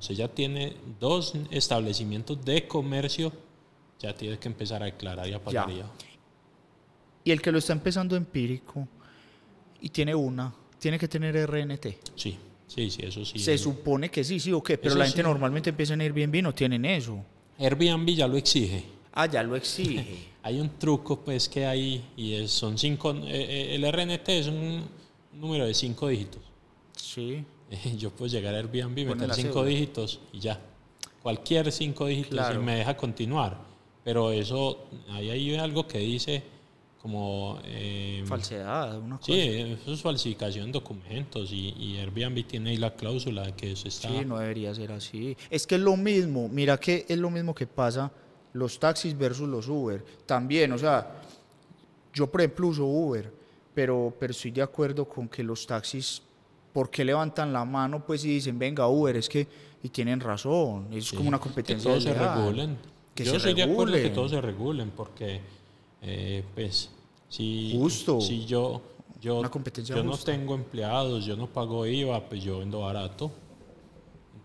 usted 0.00 0.14
ya 0.14 0.28
tiene 0.28 0.74
dos 0.98 1.34
establecimientos 1.50 2.42
de 2.44 2.66
comercio, 2.66 3.32
ya 3.98 4.14
tiene 4.14 4.38
que 4.38 4.48
empezar 4.48 4.82
a 4.82 4.86
declarar 4.86 5.28
y 5.28 5.32
a 5.34 5.42
pagar 5.42 5.68
Ya. 5.70 5.90
Y 7.24 7.30
el 7.30 7.42
que 7.42 7.52
lo 7.52 7.58
está 7.58 7.72
empezando 7.74 8.16
empírico 8.16 8.88
y 9.80 9.90
tiene 9.90 10.14
una, 10.14 10.54
tiene 10.78 10.98
que 10.98 11.08
tener 11.08 11.36
RNT. 11.36 11.98
Sí, 12.14 12.38
sí, 12.66 12.90
sí, 12.90 13.02
eso 13.04 13.24
sí. 13.24 13.38
Se 13.38 13.58
supone 13.58 14.08
que 14.10 14.24
sí, 14.24 14.40
sí 14.40 14.50
o 14.52 14.62
qué, 14.62 14.78
pero 14.78 14.90
Eso 14.90 14.98
la 14.98 15.04
gente 15.04 15.20
sí. 15.20 15.26
normalmente 15.28 15.70
empieza 15.70 15.92
en 15.94 16.00
Airbnb 16.00 16.42
no 16.42 16.54
tienen 16.54 16.84
eso. 16.86 17.22
Airbnb 17.58 18.08
ya 18.14 18.26
lo 18.28 18.36
exige. 18.38 18.84
Ah, 19.20 19.26
ya 19.26 19.42
lo 19.42 19.56
exige. 19.56 20.28
Hay 20.44 20.60
un 20.60 20.70
truco 20.78 21.18
pues 21.20 21.48
que 21.48 21.66
hay 21.66 22.02
y 22.16 22.34
es- 22.34 22.52
son 22.52 22.78
cinco, 22.78 23.10
eh, 23.12 23.20
eh, 23.26 23.74
el 23.74 23.84
RNT 23.92 24.28
es 24.38 24.46
un 24.46 24.84
número 25.32 25.66
de 25.66 25.74
cinco 25.74 26.08
dígitos. 26.08 26.40
sí. 26.96 27.44
Yo 27.98 28.10
puedo 28.10 28.30
llegar 28.30 28.54
a 28.54 28.58
Airbnb, 28.58 28.94
meter 29.04 29.34
cinco 29.34 29.52
cédula. 29.60 29.68
dígitos 29.68 30.20
y 30.32 30.38
ya. 30.38 30.58
Cualquier 31.22 31.70
cinco 31.70 32.06
dígitos 32.06 32.30
Claro. 32.30 32.62
y 32.62 32.64
me 32.64 32.76
deja 32.76 32.96
continuar. 32.96 33.58
Pero 34.04 34.30
eso, 34.32 34.86
ahí 35.10 35.28
hay 35.28 35.56
algo 35.56 35.86
que 35.86 35.98
dice 35.98 36.42
como... 37.02 37.58
eh, 37.64 38.22
Falsedad, 38.26 38.98
una 39.00 39.18
cosa. 39.18 39.32
Sí, 39.32 39.38
eso 39.38 39.92
es 39.92 40.00
falsificación 40.00 40.66
de 40.66 40.72
documentos 40.72 41.52
y, 41.52 41.74
y 41.78 41.98
Airbnb 41.98 42.46
tiene 42.46 42.70
ahí 42.70 42.76
la 42.78 42.94
cláusula 42.94 43.42
de 43.44 43.52
que 43.52 43.72
eso 43.72 43.86
está... 43.88 44.08
Sí, 44.08 44.24
no 44.24 44.38
debería 44.38 44.74
ser 44.74 44.92
así. 44.92 45.36
Es 45.50 45.66
que 45.66 45.74
es 45.74 45.80
lo 45.82 45.96
mismo, 45.98 46.48
mira 46.48 46.78
que 46.78 47.04
es 47.06 47.18
lo 47.18 47.28
mismo 47.30 47.54
que 47.54 47.66
pasa 47.66 48.10
los 48.52 48.78
taxis 48.78 49.16
versus 49.16 49.48
los 49.48 49.68
Uber. 49.68 50.04
También, 50.26 50.72
o 50.72 50.78
sea, 50.78 51.20
yo 52.14 52.26
por 52.30 52.40
ejemplo 52.40 52.68
uso 52.68 52.84
Uber, 52.84 53.32
pero, 53.74 54.12
pero 54.18 54.30
estoy 54.32 54.50
de 54.50 54.62
acuerdo 54.62 55.04
con 55.08 55.28
que 55.28 55.42
los 55.42 55.66
taxis, 55.66 56.22
¿por 56.72 56.90
qué 56.90 57.04
levantan 57.04 57.52
la 57.52 57.64
mano 57.64 58.04
pues 58.04 58.24
y 58.24 58.28
dicen, 58.28 58.58
venga 58.58 58.88
Uber? 58.88 59.16
Es 59.16 59.28
que, 59.28 59.46
y 59.82 59.88
tienen 59.90 60.18
razón, 60.20 60.88
es 60.92 61.06
Sí, 61.06 61.16
como 61.16 61.28
una 61.28 61.38
que 61.38 61.44
competencia. 61.44 61.90
todos 61.90 62.02
se 62.02 62.14
regulen. 62.14 62.76
Que 63.14 63.24
Yo 63.24 63.34
estoy 63.36 63.54
de 63.54 63.62
acuerdo 63.64 63.94
que 63.94 64.10
todos 64.10 64.30
se 64.30 64.40
regulen 64.40 64.90
porque, 64.90 65.40
eh, 66.02 66.44
pues, 66.54 66.90
si, 67.28 67.72
Justo. 67.76 68.20
si 68.20 68.46
yo, 68.46 68.80
yo, 69.20 69.40
Una 69.40 69.50
competencia 69.50 69.94
yo 69.96 70.02
no 70.04 70.16
tengo 70.16 70.54
empleados, 70.54 71.24
yo 71.24 71.36
no 71.36 71.46
pago 71.48 71.84
IVA, 71.86 72.28
pues 72.28 72.42
yo 72.42 72.60
vendo 72.60 72.80
barato. 72.80 73.30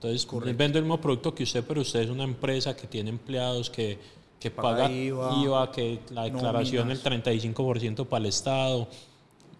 Entonces, 0.03 0.25
Correcto. 0.25 0.57
vendo 0.57 0.77
el 0.79 0.83
mismo 0.83 0.99
producto 0.99 1.33
que 1.33 1.43
usted, 1.43 1.63
pero 1.65 1.79
usted 1.79 2.01
es 2.01 2.09
una 2.09 2.25
empresa 2.25 2.75
que 2.75 2.87
tiene 2.87 3.09
empleados, 3.09 3.69
que, 3.69 3.97
que 4.37 4.51
Paga 4.51 4.83
paga 4.83 4.91
IVA, 4.91 5.35
IVA, 5.43 5.71
que 5.71 5.99
la 6.09 6.23
declaración 6.23 6.89
nóminas. 6.89 7.05
el 7.05 7.23
35% 7.23 8.05
para 8.07 8.19
el 8.19 8.25
Estado. 8.25 8.87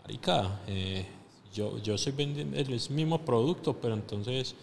Marica, 0.01 0.59
eh, 0.67 1.05
yo, 1.53 1.77
yo 1.77 1.95
estoy 1.95 2.11
vendiendo 2.11 2.57
el 2.57 2.81
mismo 2.89 3.19
producto, 3.21 3.73
pero 3.81 3.93
entonces 3.93 4.53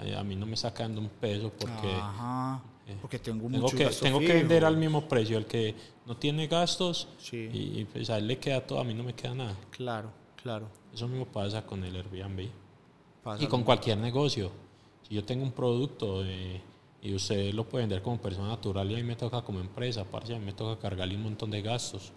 eh, 0.00 0.14
a 0.14 0.22
mí 0.22 0.36
no 0.36 0.44
me 0.44 0.54
está 0.54 0.74
quedando 0.74 1.00
un 1.00 1.08
peso 1.08 1.50
porque... 1.58 1.88
Ajá, 1.90 2.62
porque 3.00 3.18
tengo, 3.18 3.48
Tengo 3.48 3.60
mucho 3.62 3.76
que, 3.76 3.86
tengo 3.86 4.18
que 4.18 4.34
vender 4.34 4.64
al 4.64 4.76
mismo 4.76 5.08
precio. 5.08 5.38
El 5.38 5.46
que 5.46 5.74
no 6.04 6.16
tiene 6.18 6.48
gastos 6.48 7.08
Sí. 7.18 7.48
y, 7.50 7.80
y, 7.80 7.84
pues 7.90 8.10
a 8.10 8.18
él 8.18 8.26
le 8.26 8.36
queda 8.38 8.60
todo, 8.66 8.80
a 8.80 8.84
mí 8.84 8.92
no 8.92 9.04
me 9.04 9.14
queda 9.14 9.34
nada. 9.34 9.56
Claro, 9.70 10.10
claro. 10.42 10.66
Eso 10.92 11.08
mismo 11.08 11.24
pasa 11.24 11.64
con 11.64 11.82
el 11.84 11.96
Airbnb. 11.96 12.48
Y 13.38 13.46
con 13.46 13.62
cualquier 13.62 13.96
negocio. 13.96 14.50
Si 15.10 15.16
yo 15.16 15.24
tengo 15.24 15.42
un 15.42 15.50
producto 15.50 16.22
y 17.02 17.12
usted 17.12 17.52
lo 17.52 17.68
puede 17.68 17.82
vender 17.82 18.00
como 18.00 18.20
persona 18.20 18.46
natural 18.46 18.88
y 18.92 18.94
a 18.94 18.98
mí 18.98 19.02
me 19.02 19.16
toca 19.16 19.42
como 19.42 19.58
empresa, 19.58 20.04
parce, 20.04 20.36
a 20.36 20.38
mí 20.38 20.44
me 20.44 20.52
toca 20.52 20.80
cargarle 20.80 21.16
un 21.16 21.24
montón 21.24 21.50
de 21.50 21.62
gastos, 21.62 22.12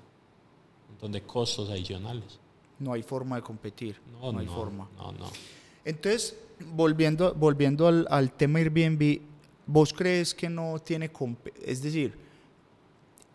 un 0.86 0.91
montón 0.91 1.12
de 1.12 1.23
costos 1.23 1.71
adicionales. 1.71 2.39
No 2.77 2.93
hay 2.93 3.01
forma 3.01 3.38
de 3.38 3.41
competir. 3.41 3.99
No, 4.12 4.27
No, 4.27 4.34
no, 4.34 4.39
hay 4.41 4.45
forma. 4.45 4.88
No, 4.95 5.12
no. 5.12 5.25
Entonces, 5.84 6.38
volviendo, 6.60 7.34
volviendo 7.34 7.88
al, 7.88 8.06
al 8.12 8.32
tema 8.32 8.60
Airbnb, 8.60 9.21
¿vos 9.65 9.91
crees 9.91 10.36
que 10.36 10.47
no 10.47 10.77
tiene... 10.77 11.10
Es 11.65 11.82
decir, 11.82 12.15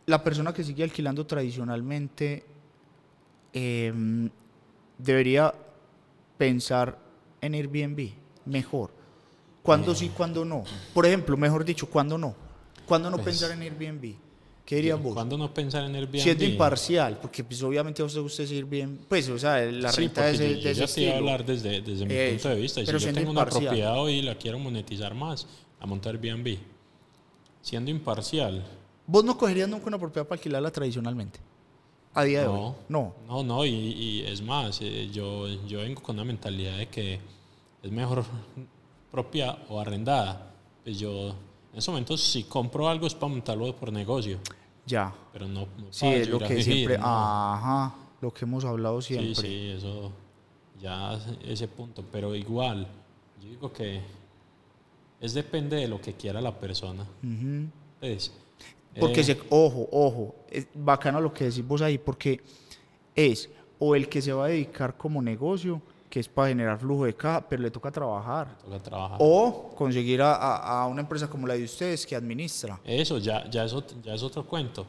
la 0.07 0.23
persona 0.23 0.55
que 0.55 0.63
sigue 0.63 0.85
alquilando 0.85 1.27
tradicionalmente 1.27 2.45
em, 3.53 4.31
debería 4.99 5.53
pensar 6.37 6.97
en 7.41 7.55
Airbnb 7.55 8.13
mejor. 8.45 8.98
¿Cuándo 9.69 9.95
sí, 9.95 10.09
cuándo 10.17 10.47
no? 10.47 10.65
Por 10.95 11.05
ejemplo, 11.05 11.37
mejor 11.37 11.63
dicho, 11.63 11.87
¿cuándo 11.91 12.17
no? 12.17 12.35
¿Cuándo 12.87 13.11
no 13.11 13.17
Pues, 13.17 13.27
pensar 13.39 13.51
en 13.51 13.61
Airbnb? 13.61 14.15
¿Qué 14.65 14.77
dirías 14.77 15.03
vos? 15.03 15.13
¿Cuándo 15.13 15.37
no 15.37 15.53
pensar 15.53 15.85
en 15.85 15.95
Airbnb? 15.95 16.21
Siendo 16.23 16.45
imparcial, 16.45 17.19
porque 17.21 17.45
pues 17.45 17.63
obviamente 17.63 18.01
a 18.01 18.07
usted 18.07 18.23
gusta 18.23 18.43
decir 18.45 18.65
bien, 18.65 18.99
pues 19.07 19.29
o 19.29 19.39
sea, 19.39 19.61
la 19.67 19.93
Sí, 19.93 20.01
renta 20.03 20.25
de 20.25 20.33
porque 20.33 20.51
ese, 20.53 20.61
yo, 20.63 20.69
de 20.71 20.75
yo 20.75 20.85
ese 20.85 21.03
iba 21.03 21.13
a 21.13 21.17
hablar 21.19 21.45
desde, 21.45 21.83
desde 21.83 22.07
mi 22.07 22.15
Eso, 22.15 22.31
punto 22.33 22.49
de 22.49 22.55
vista. 22.63 22.81
Y 22.81 22.85
si 22.85 22.87
pero 22.87 22.99
yo 22.99 23.13
tengo 23.13 23.31
una 23.31 23.41
imparcial. 23.41 23.65
propiedad 23.67 23.99
hoy 24.01 24.13
y 24.15 24.23
la 24.23 24.35
quiero 24.37 24.59
monetizar 24.59 25.15
más, 25.15 25.47
a 25.81 25.85
montar 25.87 26.15
Airbnb. 26.15 26.57
Siendo 27.61 27.91
imparcial, 27.91 28.65
¿Vos 29.07 29.23
no 29.25 29.37
cogerías 29.37 29.69
nunca 29.69 29.87
una 29.87 29.99
propiedad 29.99 30.27
para 30.27 30.39
alquilarla 30.39 30.71
tradicionalmente? 30.71 31.41
A 32.15 32.25
día 32.25 32.41
de 32.43 32.47
hoy. 32.49 32.59
no. 32.59 32.77
No. 32.89 33.15
No, 33.27 33.43
no, 33.45 33.67
y, 33.67 33.71
y 33.71 34.23
es 34.27 34.41
más, 34.41 34.81
eh, 34.81 35.09
yo, 35.13 35.47
yo 35.67 35.81
vengo 35.81 36.03
con 36.03 36.17
una 36.17 36.25
mentalidad 36.25 36.79
de 36.79 36.89
que 36.89 37.21
es 37.83 37.91
mejor 37.93 38.25
propia 39.11 39.57
o 39.69 39.81
arrendada. 39.81 40.53
Pues 40.85 40.99
yo, 40.99 41.29
en 41.73 41.79
esos 41.79 41.89
momentos, 41.93 42.21
si 42.23 42.45
compro 42.45 42.89
algo 42.89 43.07
es 43.07 43.15
para 43.15 43.29
montarlo 43.33 43.75
por 43.77 43.93
negocio, 43.93 44.39
Ya. 44.87 45.13
pero 45.33 45.47
no, 45.47 45.61
no 45.79 45.87
Sí, 45.93 46.07
para 46.07 46.17
es 46.17 46.29
lo 46.29 46.39
que 46.39 46.49
vivir, 46.55 46.65
siempre. 46.65 46.99
no. 46.99 47.05
Ajá. 47.07 47.95
Lo 48.21 48.33
que 48.33 48.45
hemos 48.45 48.65
hablado 48.65 49.01
Sí, 49.01 49.15
siempre. 49.15 49.35
sí, 49.35 49.71
eso, 49.77 50.11
ya 50.81 51.19
ese 51.45 51.69
punto. 51.69 52.05
Pero 52.11 52.35
igual, 52.35 52.87
yo 53.41 53.49
digo 53.49 53.73
que 53.73 54.01
es 55.21 55.35
depende 55.35 55.77
de 55.77 55.89
lo 55.89 56.01
que 56.01 56.15
quiera 56.15 56.41
la 56.41 56.53
persona. 56.53 57.03
Ujú. 57.23 57.67
Pues, 58.01 58.33
Porque, 58.99 59.21
eh, 59.21 59.25
se, 59.25 59.39
ojo, 59.51 59.89
ojo, 59.93 60.35
es 60.51 60.67
bacano 60.75 61.21
lo 61.21 61.33
que 61.33 61.45
decís 61.45 61.65
vos 61.67 61.83
ahí, 61.83 61.99
porque 61.99 62.41
es 63.15 63.49
o 63.79 63.95
el 63.95 64.09
que 64.09 64.21
se 64.21 64.33
va 64.33 64.47
a 64.47 64.49
dedicar 64.49 64.97
como 64.97 65.23
negocio, 65.23 65.81
que 66.09 66.21
es 66.21 66.29
para 66.29 66.49
generar 66.49 66.79
flujo 66.79 67.05
de 67.05 67.15
caja, 67.15 67.47
pero 67.49 67.63
le 67.63 67.71
toca 67.71 67.91
trabajar. 67.91 68.57
toca 68.65 68.79
trabajar. 68.79 69.19
O 69.21 69.73
conseguir 69.77 70.23
a, 70.23 70.35
a- 70.35 70.83
a 70.83 70.87
una 70.87 71.03
empresa 71.03 71.29
como 71.29 71.47
la 71.47 71.55
de 71.55 71.65
ustedes 71.65 72.07
que 72.07 72.17
administra. 72.17 72.81
Eso 72.85 73.19
ya, 73.19 73.49
ya, 73.51 73.65
es 73.65 73.73
otro, 73.73 73.97
ya 74.03 74.15
es 74.15 74.23
otro 74.23 74.45
cuento. 74.47 74.87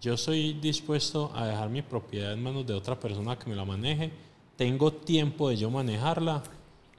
Yo 0.00 0.16
soy 0.16 0.54
dispuesto 0.54 1.30
a 1.34 1.46
dejar 1.46 1.68
mi 1.70 1.82
propiedad 1.82 2.32
en 2.32 2.42
manos 2.42 2.66
de 2.66 2.74
otra 2.74 2.98
persona 2.98 3.38
que 3.38 3.48
me 3.48 3.56
la 3.56 3.64
maneje. 3.64 4.10
Tengo 4.56 4.92
tiempo 4.92 5.48
de 5.48 5.56
yo 5.56 5.70
manejarla 5.70 6.42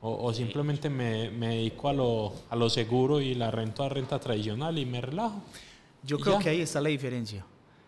o, 0.02 0.26
o 0.26 0.34
simplemente 0.34 0.90
me, 0.90 1.30
me 1.32 1.50
dedico 1.56 1.90
a 1.90 1.94
lo, 1.94 2.34
a 2.50 2.56
lo 2.56 2.70
seguro 2.70 3.22
y 3.22 3.34
la 3.36 3.50
rento 3.52 3.84
a 3.84 3.90
renta 3.90 4.20
tradicional 4.20 4.78
y 4.78 4.86
me 4.86 5.02
relajo. 5.02 5.42
Yo 6.04 6.20
creo 6.20 6.38
ya. 6.38 6.44
que 6.44 6.50
ahí 6.50 6.62
está 6.62 6.82
la 6.82 6.90
diferencia. 6.90 7.46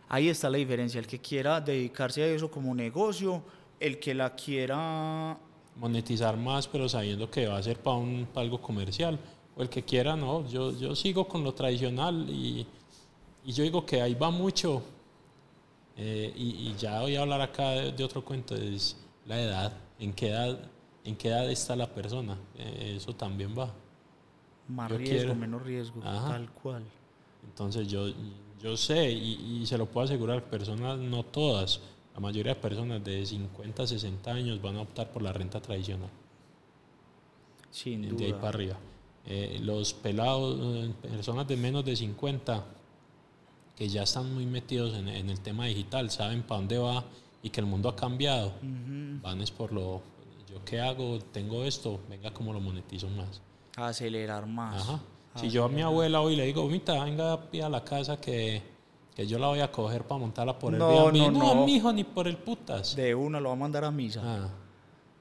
Ahí 0.10 0.30
está 0.30 0.50
la 0.50 0.58
diferencia. 0.58 1.00
El 1.00 1.06
que 1.08 1.20
quiera 1.20 1.62
dedicarse 1.62 2.24
a 2.24 2.28
eso 2.28 2.50
como 2.50 2.74
negocio, 2.74 3.44
el 3.80 4.00
que 4.00 4.14
la 4.16 4.34
quiera... 4.36 5.38
Monetizar 5.80 6.36
más, 6.38 6.68
pero 6.68 6.90
sabiendo 6.90 7.30
que 7.30 7.48
va 7.48 7.58
a 7.58 7.64
ser 7.64 7.78
para, 7.80 7.98
un, 7.98 8.28
para 8.34 8.44
algo 8.46 8.60
comercial. 8.62 9.20
O 9.56 9.62
el 9.62 9.70
que 9.70 9.84
quiera, 9.84 10.16
no. 10.16 10.48
Yo, 10.48 10.72
yo 10.78 10.96
sigo 10.96 11.28
con 11.28 11.44
lo 11.44 11.54
tradicional 11.54 12.28
y, 12.30 12.66
y 13.46 13.52
yo 13.52 13.64
digo 13.64 13.86
que 13.86 14.02
ahí 14.02 14.14
va 14.16 14.30
mucho. 14.32 14.82
Eh, 15.96 16.32
y, 16.36 16.70
y 16.70 16.76
ya 16.80 17.02
voy 17.02 17.16
a 17.16 17.22
hablar 17.22 17.42
acá 17.42 17.70
de, 17.72 17.92
de 17.92 18.04
otro 18.04 18.24
cuento, 18.24 18.56
es 18.56 18.98
la 19.26 19.42
edad. 19.42 19.74
¿En 20.00 20.14
qué 20.14 20.30
edad, 20.30 20.60
en 21.04 21.16
qué 21.16 21.30
edad 21.30 21.50
está 21.50 21.76
la 21.76 21.88
persona? 21.88 22.38
Eh, 22.58 22.94
eso 22.98 23.14
también 23.16 23.58
va. 23.58 23.74
Más 24.68 24.90
Yo 24.92 24.98
riesgo, 24.98 25.16
quiero- 25.18 25.36
menos 25.36 25.62
riesgo, 25.64 26.02
Ajá. 26.04 26.28
tal 26.30 26.52
cual. 26.52 26.84
Entonces 27.46 27.88
yo, 27.88 28.08
yo 28.62 28.76
sé 28.78 29.12
y, 29.12 29.60
y 29.62 29.66
se 29.66 29.78
lo 29.78 29.86
puedo 29.88 30.06
asegurar, 30.06 30.44
personas, 30.44 31.00
no 31.00 31.24
todas, 31.24 31.80
la 32.18 32.22
mayoría 32.22 32.56
de 32.56 32.60
personas 32.60 33.04
de 33.04 33.24
50, 33.24 33.86
60 33.86 34.32
años 34.32 34.60
van 34.60 34.76
a 34.78 34.82
optar 34.82 35.12
por 35.12 35.22
la 35.22 35.32
renta 35.32 35.62
tradicional, 35.62 36.10
Sin 37.70 38.02
de 38.18 38.26
ahí 38.26 38.32
duda. 38.32 38.42
para 38.42 38.50
arriba. 38.50 38.78
Eh, 39.28 39.60
los 39.62 39.94
pelados, 39.94 40.58
eh, 40.60 40.92
personas 41.00 41.48
de 41.48 41.58
menos 41.58 41.86
de 41.86 41.96
50, 41.96 42.64
que 43.76 43.88
ya 43.88 44.02
están 44.02 44.34
muy 44.34 44.48
metidos 44.48 44.96
en, 44.98 45.08
en 45.10 45.30
el 45.30 45.40
tema 45.42 45.68
digital, 45.68 46.10
saben 46.10 46.42
para 46.42 46.60
dónde 46.62 46.80
va 46.80 47.04
y 47.44 47.52
que 47.52 47.60
el 47.60 47.68
mundo 47.68 47.88
ha 47.90 47.96
cambiado, 47.96 48.48
Ujú. 48.64 49.22
van 49.22 49.40
es 49.42 49.52
por 49.52 49.72
lo, 49.72 50.02
yo 50.50 50.66
qué 50.66 50.80
hago, 50.82 51.20
tengo 51.32 51.66
esto, 51.66 52.00
venga 52.10 52.34
cómo 52.34 52.52
lo 52.52 52.60
monetizo 52.60 53.10
más. 53.10 53.42
Acelerar 53.76 54.48
más. 54.48 54.82
Ajá. 54.82 55.00
Si 55.36 55.52
yo 55.52 55.66
a 55.66 55.70
mi 55.70 55.84
abuela 55.84 56.20
hoy 56.22 56.36
le 56.36 56.46
digo, 56.48 56.68
mita, 56.68 57.04
venga 57.04 57.40
pida 57.52 57.68
a 57.68 57.70
la 57.70 57.84
casa 57.84 58.20
que, 58.20 58.64
que 59.18 59.26
yo 59.26 59.40
la 59.40 59.48
voy 59.48 59.62
a 59.62 59.72
coger 59.72 60.04
para 60.04 60.20
montarla 60.20 60.60
por 60.60 60.72
el 60.74 60.78
No, 60.78 61.08
Airbnb". 61.08 61.32
no, 61.34 61.40
no, 61.40 61.56
no. 61.56 61.66
mijo, 61.66 61.92
ni 61.92 62.04
por 62.04 62.28
el 62.28 62.38
putas. 62.38 62.96
De 62.96 63.16
una 63.16 63.40
lo 63.40 63.50
va 63.50 63.54
a 63.54 63.58
mandar 63.58 63.84
a 63.84 63.90
misa. 63.90 64.22
Ah, 64.24 64.48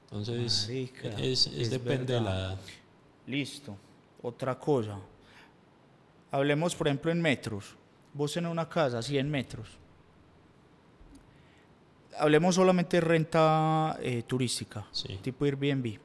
entonces, 0.03 0.65
Marica, 0.67 1.07
es, 1.19 1.47
es 1.47 1.47
es 1.47 1.69
depende 1.71 2.13
de 2.13 2.21
la 2.21 2.35
edad. 2.37 2.57
Listo. 3.25 3.75
Otra 4.21 4.53
cosa. 4.59 4.99
Hablemos, 6.29 6.75
por 6.75 6.87
ejemplo, 6.87 7.11
en 7.11 7.19
metros. 7.19 7.73
Vos 8.13 8.31
tenés 8.33 8.51
una 8.51 8.69
casa, 8.69 9.01
100 9.01 9.27
metros. 9.31 9.67
Hablemos 12.19 12.53
solamente 12.53 12.97
de 12.97 13.01
renta 13.01 13.97
eh, 13.99 14.21
turística, 14.27 14.85
Sí. 14.91 15.17
tipo 15.23 15.43
Airbnb. 15.45 15.97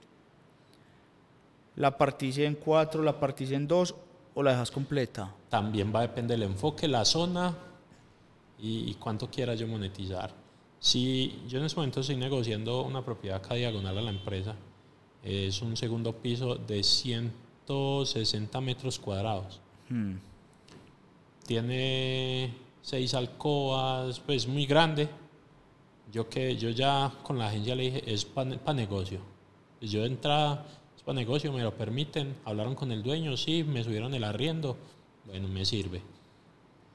¿La 1.76 1.96
partís 1.98 2.38
en 2.38 2.54
cuatro, 2.54 3.02
la 3.02 3.20
partís 3.20 3.50
en 3.50 3.68
dos 3.68 3.94
o 4.34 4.42
la 4.42 4.52
dejas 4.52 4.70
completa? 4.70 5.30
También 5.50 5.92
va 5.94 5.98
a 5.98 6.02
depender 6.02 6.38
del 6.38 6.50
enfoque, 6.50 6.88
la 6.88 7.04
zona 7.04 7.54
y, 8.62 8.90
y 8.90 8.94
cuánto 8.94 9.28
quiera 9.28 9.54
yo 9.54 9.68
monetizar. 9.68 10.32
Si 10.78 11.42
yo 11.46 11.58
en 11.58 11.66
este 11.66 11.76
momento 11.76 12.00
estoy 12.00 12.16
negociando 12.16 12.82
una 12.82 13.04
propiedad 13.04 13.36
acá 13.38 13.54
diagonal 13.54 13.98
a 13.98 14.02
la 14.02 14.10
empresa, 14.10 14.56
es 15.22 15.62
un 15.62 15.76
segundo 15.76 16.12
piso 16.12 16.56
de 16.56 16.82
160 16.82 18.60
metros 18.60 18.98
cuadrados. 18.98 19.60
Hmm. 19.88 20.14
tiene 21.46 22.54
seis 22.80 23.14
alcobas, 23.14 24.20
pues 24.20 24.46
muy 24.46 24.66
grande. 24.66 25.08
Yo 26.10 26.28
que 26.28 26.56
yo 26.56 26.70
ya 26.70 27.12
con 27.22 27.38
la 27.38 27.48
agencia 27.48 27.74
le 27.74 27.84
dije, 27.84 28.12
es 28.12 28.24
para 28.24 28.74
negocio. 28.74 29.20
Yo 29.80 30.00
de 30.00 30.06
entrada, 30.06 30.66
es 30.96 31.02
para 31.02 31.16
negocio, 31.16 31.52
me 31.52 31.62
lo 31.62 31.74
permiten. 31.76 32.36
Hablaron 32.44 32.74
con 32.74 32.90
el 32.92 33.02
dueño, 33.02 33.36
sí, 33.36 33.64
me 33.64 33.84
subieron 33.84 34.14
el 34.14 34.24
arriendo. 34.24 34.76
Bueno, 35.26 35.48
me 35.48 35.64
sirve. 35.64 36.02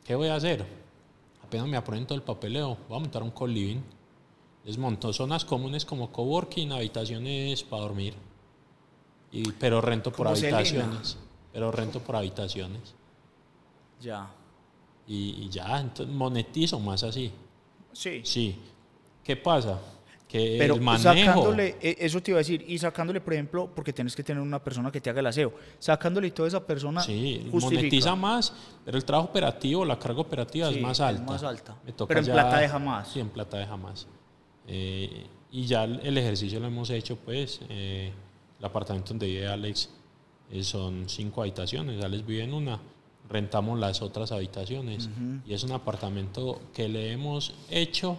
¿Qué 0.05 0.15
voy 0.15 0.27
a 0.27 0.35
hacer? 0.35 0.65
Apenas 1.47 1.67
me 1.67 1.77
aprueben 1.77 2.05
todo 2.05 2.17
el 2.17 2.23
papeleo, 2.23 2.77
voy 2.89 2.97
a 2.97 2.99
montar 2.99 3.23
un 3.23 3.31
co-living. 3.31 3.81
Les 4.65 4.77
monto 4.77 5.13
zonas 5.13 5.45
comunes 5.45 5.85
como 5.85 6.11
coworking, 6.11 6.73
habitaciones 6.73 7.63
para 7.63 7.83
dormir. 7.83 8.15
Y, 9.31 9.49
pero 9.53 9.79
rento 9.79 10.11
por 10.11 10.27
habitaciones. 10.27 11.17
Pero 11.53 11.71
rento 11.71 12.01
por 12.01 12.17
habitaciones. 12.17 12.93
Ya. 14.01 14.29
Y, 15.07 15.45
y 15.45 15.49
ya, 15.49 15.79
entonces 15.79 16.13
monetizo 16.13 16.81
más 16.81 17.03
así. 17.03 17.31
Sí. 17.93 18.21
Sí. 18.25 18.59
¿Qué 19.23 19.37
pasa? 19.37 19.79
Que 20.27 20.57
Pero 20.59 20.75
el 20.75 20.81
manejo. 20.81 21.03
sacándole, 21.03 21.77
e- 21.81 21.95
eso 21.99 22.21
te 22.21 22.31
iba 22.31 22.37
a 22.37 22.41
decir, 22.41 22.65
y 22.67 22.77
sacándole, 22.77 23.21
por 23.21 23.33
ejemplo, 23.33 23.69
porque 23.73 23.93
tienes 23.93 24.13
que 24.13 24.23
tener 24.23 24.41
una 24.43 24.61
persona 24.61 24.91
que 24.91 24.99
te 24.99 25.09
haga 25.09 25.21
el 25.21 25.27
aseo, 25.27 25.53
sacándole 25.79 26.31
toda 26.31 26.49
esa 26.49 26.65
persona 26.65 27.01
Sí, 27.01 27.47
justifica. 27.49 27.77
monetiza 27.81 28.15
más, 28.15 28.53
pero 28.83 28.97
el 28.97 29.05
trabajo 29.05 29.29
operativo, 29.29 29.85
la 29.85 29.97
carga 29.97 30.19
operativa 30.19 30.67
Sí, 30.69 30.75
es 30.75 30.81
más 30.81 30.97
es 30.99 31.01
alta. 31.05 31.23
más 31.31 31.43
alta. 31.43 31.75
Pero 32.07 32.19
en 32.19 32.25
ya- 32.25 32.33
plata 32.33 32.59
deja 32.59 32.77
más. 32.77 33.07
Sí, 33.07 33.19
en 33.21 33.29
plata 33.29 33.57
deja 33.57 33.77
más. 33.77 34.05
Eh, 34.67 35.25
y 35.51 35.65
ya 35.65 35.85
el 35.85 36.01
el 36.03 36.17
ejercicio 36.17 36.59
lo 36.59 36.67
hemos 36.67 36.89
hecho, 36.89 37.15
pues. 37.15 37.61
eh, 37.69 38.11
el 38.59 38.65
apartamento 38.65 39.09
donde 39.09 39.27
vive 39.27 39.47
Alex 39.47 39.89
eh, 40.51 40.63
son 40.63 41.07
cinco 41.07 41.41
habitaciones. 41.41 42.03
Alex 42.03 42.25
vive 42.25 42.43
en 42.43 42.53
una. 42.53 42.79
Rentamos 43.29 43.77
las 43.79 44.01
otras 44.01 44.31
habitaciones. 44.31 45.09
Y 45.45 45.53
es 45.53 45.63
un 45.63 45.71
apartamento 45.73 46.59
que 46.73 46.87
le 46.89 47.11
hemos 47.11 47.53
hecho 47.69 48.17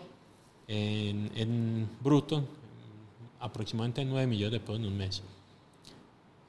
en, 0.69 1.33
en 1.35 1.89
bruto 2.01 2.45
aproximadamente 3.41 4.05
9 4.05 4.27
millones 4.27 4.53
de 4.53 4.61
pesos 4.61 4.77
en 4.81 4.87
un 4.87 4.97
mes. 4.97 5.23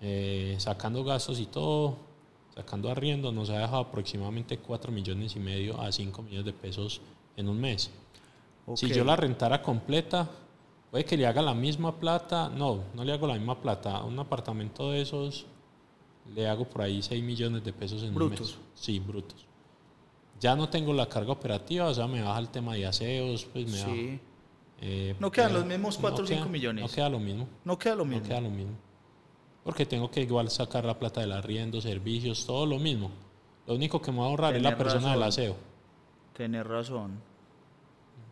Eh, 0.01 0.55
sacando 0.59 1.03
gastos 1.03 1.39
y 1.39 1.45
todo, 1.45 1.95
sacando 2.55 2.89
arriendo, 2.89 3.31
nos 3.31 3.49
ha 3.49 3.59
dejado 3.59 3.77
aproximadamente 3.79 4.57
4 4.57 4.91
millones 4.91 5.35
y 5.35 5.39
medio 5.39 5.79
a 5.81 5.91
5 5.91 6.21
millones 6.21 6.45
de 6.45 6.53
pesos 6.53 7.01
en 7.35 7.49
un 7.49 7.59
mes. 7.59 7.89
Si 8.75 8.87
yo 8.89 9.03
la 9.03 9.15
rentara 9.15 9.61
completa, 9.63 10.29
puede 10.91 11.03
que 11.03 11.17
le 11.17 11.25
haga 11.25 11.41
la 11.41 11.53
misma 11.53 11.99
plata. 11.99 12.49
No, 12.49 12.83
no 12.93 13.03
le 13.03 13.13
hago 13.13 13.25
la 13.25 13.33
misma 13.33 13.59
plata. 13.59 13.97
A 13.97 14.03
un 14.03 14.19
apartamento 14.19 14.91
de 14.91 15.01
esos 15.01 15.45
le 16.35 16.47
hago 16.47 16.65
por 16.65 16.83
ahí 16.83 17.01
6 17.01 17.23
millones 17.23 17.63
de 17.63 17.73
pesos 17.73 18.03
en 18.03 18.13
¿Brutos? 18.13 18.53
un 18.53 18.57
mes. 18.59 18.69
Sí, 18.75 18.99
brutos. 18.99 19.45
Ya 20.39 20.55
no 20.55 20.69
tengo 20.69 20.93
la 20.93 21.07
carga 21.07 21.31
operativa, 21.33 21.85
o 21.87 21.93
sea, 21.93 22.07
me 22.07 22.21
baja 22.21 22.39
el 22.39 22.49
tema 22.49 22.73
de 22.75 22.85
aseos, 22.85 23.45
pues 23.51 23.65
me 23.69 23.79
baja. 23.79 23.91
Sí. 23.93 24.19
Eh, 24.81 25.15
No 25.19 25.29
quedan 25.31 25.49
pero 25.49 25.59
los 25.59 25.67
mismos 25.67 25.97
cuatro 25.97 26.23
o 26.23 26.27
cinco 26.27 26.43
queda- 26.43 26.51
millones. 26.51 26.83
No 26.83 26.89
queda 26.89 27.09
lo 27.09 27.19
mismo. 27.19 27.47
No 27.65 27.77
queda 27.77 27.95
lo 27.95 28.05
No 28.05 28.11
mismo. 28.11 28.27
queda 28.27 28.41
lo 28.41 28.49
mismo. 28.49 28.71
Porque 29.63 29.85
tengo 29.85 30.09
que 30.09 30.21
igual 30.21 30.49
sacar 30.49 30.85
la 30.85 30.97
plata 30.97 31.19
del 31.21 31.33
arriendo, 31.33 31.81
servicios, 31.81 32.45
todo 32.45 32.65
lo 32.65 32.79
mismo. 32.79 33.11
Lo 33.67 33.75
único 33.75 34.01
que 34.01 34.11
me 34.11 34.19
va 34.19 34.25
a 34.25 34.27
ahorrar 34.29 34.55
es 34.55 34.61
la 34.63 34.77
persona 34.77 35.11
del 35.11 35.23
aseo. 35.23 35.55
Tener 36.33 36.65
razón. 36.67 37.19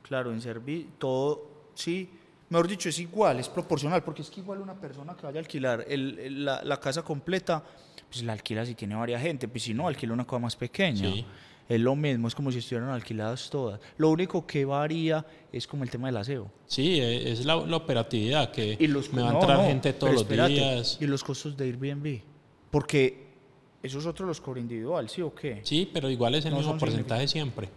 Claro, 0.03 0.31
en 0.31 0.39
servir 0.41 0.91
todo, 0.97 1.47
sí. 1.75 2.09
Mejor 2.49 2.67
dicho, 2.69 2.87
es 2.87 2.97
igual, 2.99 3.41
es 3.41 3.49
proporcional, 3.49 4.01
porque 4.03 4.21
es 4.21 4.29
que 4.29 4.39
igual 4.39 4.61
una 4.61 4.73
persona 4.73 5.15
que 5.17 5.23
vaya 5.25 5.39
a 5.39 5.41
alquilar 5.41 5.83
el- 5.85 6.17
el- 6.17 6.45
la, 6.45 6.63
la 6.63 6.79
casa 6.79 7.03
completa, 7.03 7.61
pues 8.09 8.23
la 8.23 8.31
alquila 8.31 8.65
si 8.65 8.73
tiene 8.73 8.95
varias 8.95 9.21
gente, 9.21 9.49
pues 9.49 9.63
si 9.63 9.73
no, 9.73 9.85
alquila 9.85 10.13
una 10.13 10.25
cosa 10.25 10.39
más 10.39 10.55
pequeña. 10.55 11.11
Sí. 11.11 11.25
Es 11.69 11.81
lo 11.81 11.95
mismo, 11.95 12.27
es 12.29 12.35
como 12.35 12.51
si 12.51 12.59
estuvieran 12.59 12.89
alquiladas 12.89 13.49
todas. 13.49 13.79
Lo 13.97 14.09
único 14.09 14.47
que 14.47 14.63
varía 14.63 15.25
es 15.51 15.67
como 15.67 15.83
el 15.83 15.89
tema 15.89 16.07
del 16.07 16.17
aseo. 16.17 16.49
Sí, 16.65 16.99
e- 16.99 17.31
es 17.31 17.45
la, 17.45 17.55
la 17.57 17.75
operatividad 17.77 18.51
que 18.51 18.77
Y 18.79 18.87
los 18.87 19.11
me 19.11 19.21
va 19.21 19.31
a 19.31 19.33
entrar 19.33 19.57
no, 19.57 19.63
gente 19.65 19.91
todos 19.93 20.13
los 20.13 20.21
espérate, 20.21 20.53
días. 20.53 20.97
Y 21.01 21.07
los 21.07 21.23
costos 21.23 21.57
de 21.57 21.65
Airbnb. 21.65 22.21
Porque 22.71 23.27
esos 23.83 24.05
otros 24.05 24.27
los 24.27 24.39
cobra 24.39 24.61
individual, 24.61 25.09
¿sí 25.09 25.21
o 25.21 25.33
qué? 25.35 25.59
Sí, 25.63 25.89
pero 25.93 26.09
igual 26.09 26.35
es 26.35 26.45
el 26.45 26.51
No 26.51 26.57
mismo 26.57 26.77
porcentaje 26.77 27.27
siempre. 27.27 27.69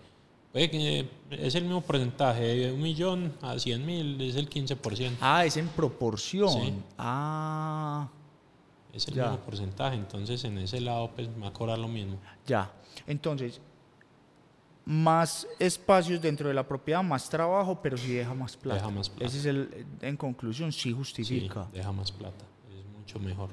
Que 0.52 1.08
es 1.30 1.54
el 1.54 1.62
mismo 1.64 1.80
porcentaje, 1.80 2.42
de 2.42 2.72
un 2.72 2.80
millón 2.82 3.32
a 3.40 3.56
100 3.58 3.86
mil 3.86 4.20
es 4.20 4.34
el 4.36 4.48
15%. 4.50 5.10
Ah, 5.20 5.44
es 5.44 5.56
en 5.56 5.68
proporción. 5.68 6.48
Sí. 6.50 6.72
Ah, 6.98 8.08
es 8.92 9.06
el 9.08 9.14
ya. 9.14 9.24
mismo 9.30 9.38
porcentaje, 9.44 9.96
entonces 9.96 10.42
en 10.44 10.58
ese 10.58 10.80
lado 10.80 11.10
pues 11.14 11.28
me 11.28 11.42
va 11.42 11.48
a 11.48 11.52
cobrar 11.52 11.78
lo 11.78 11.88
mismo. 11.88 12.18
ya. 12.46 12.70
Entonces, 13.06 13.60
más 14.92 15.46
espacios 15.60 16.20
dentro 16.20 16.48
de 16.48 16.54
la 16.54 16.66
propiedad, 16.66 17.00
más 17.00 17.28
trabajo, 17.30 17.78
pero 17.80 17.96
sí 17.96 18.12
deja 18.12 18.34
más 18.34 18.56
plata. 18.56 18.80
Deja 18.80 18.90
más 18.90 19.08
plata. 19.08 19.24
Ese 19.26 19.38
es 19.38 19.46
el, 19.46 19.86
en 20.00 20.16
conclusión, 20.16 20.72
sí 20.72 20.80
Sí, 20.80 20.92
justifica. 20.92 21.68
deja 21.72 21.92
más 21.92 22.10
plata, 22.10 22.44
es 22.76 22.84
mucho 22.98 23.20
mejor. 23.20 23.50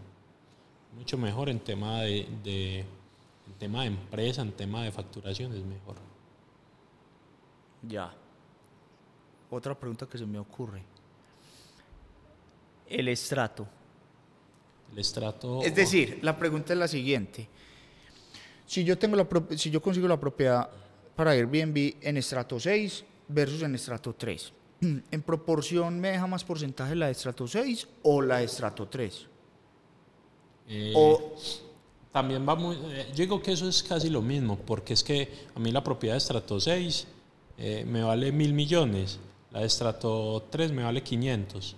Mucho 0.96 1.16
mejor 1.16 1.50
en 1.50 1.60
tema 1.60 2.02
de, 2.02 2.28
de- 2.44 2.80
en 2.80 3.54
tema 3.60 3.82
de 3.82 3.88
empresa, 3.90 4.42
en 4.42 4.52
tema 4.52 4.84
de 4.84 4.92
facturación 4.92 5.54
es 5.54 5.64
mejor. 5.64 5.96
Ya. 7.84 8.12
Otra 9.52 9.76
pregunta 9.80 10.08
que 10.08 10.18
se 10.18 10.26
me 10.26 10.40
ocurre. 10.40 10.82
El 12.90 13.08
estrato. 13.10 13.68
El 14.92 14.98
estrato 15.00 15.62
Es 15.62 15.76
decir, 15.76 16.18
la 16.24 16.36
pregunta 16.36 16.74
es 16.74 16.80
la 16.80 16.88
siguiente. 16.88 17.48
Si 18.66 18.84
yo, 18.84 18.98
tengo 18.98 19.16
la, 19.16 19.28
si 19.56 19.70
yo 19.70 19.82
consigo 19.84 20.08
la 20.08 20.20
propiedad 20.20 20.68
para 21.18 21.32
Airbnb 21.32 21.96
en 22.00 22.16
estrato 22.18 22.60
6 22.60 23.04
versus 23.28 23.64
en 23.64 23.74
estrato 23.76 24.14
3, 24.14 24.54
¿en 25.12 25.22
proporción 25.24 26.00
me 26.00 26.10
deja 26.12 26.28
más 26.28 26.44
porcentaje 26.44 26.96
la 26.96 27.08
de 27.08 27.14
estrato 27.14 27.48
6 27.48 27.88
o 28.04 28.22
la 28.22 28.38
de 28.38 28.46
estrato 28.46 28.88
3? 28.88 29.28
eh, 30.70 30.94
O, 30.96 31.34
También 32.12 32.48
va 32.48 32.56
muy. 32.56 32.76
eh, 32.76 33.08
yo 33.10 33.16
digo 33.16 33.42
que 33.42 33.52
eso 33.52 33.68
es 33.68 33.82
casi 33.84 34.10
lo 34.10 34.22
mismo, 34.22 34.58
porque 34.58 34.94
es 34.94 35.04
que 35.04 35.30
a 35.56 35.60
mí 35.60 35.72
la 35.72 35.84
propiedad 35.84 36.14
de 36.14 36.20
estrato 36.20 36.60
6 36.60 37.08
eh, 37.58 37.84
me 37.88 38.04
vale 38.04 38.32
mil 38.32 38.54
millones, 38.54 39.20
la 39.52 39.62
de 39.62 39.66
estrato 39.66 40.46
3 40.52 40.72
me 40.72 40.84
vale 40.84 41.02
500. 41.02 41.76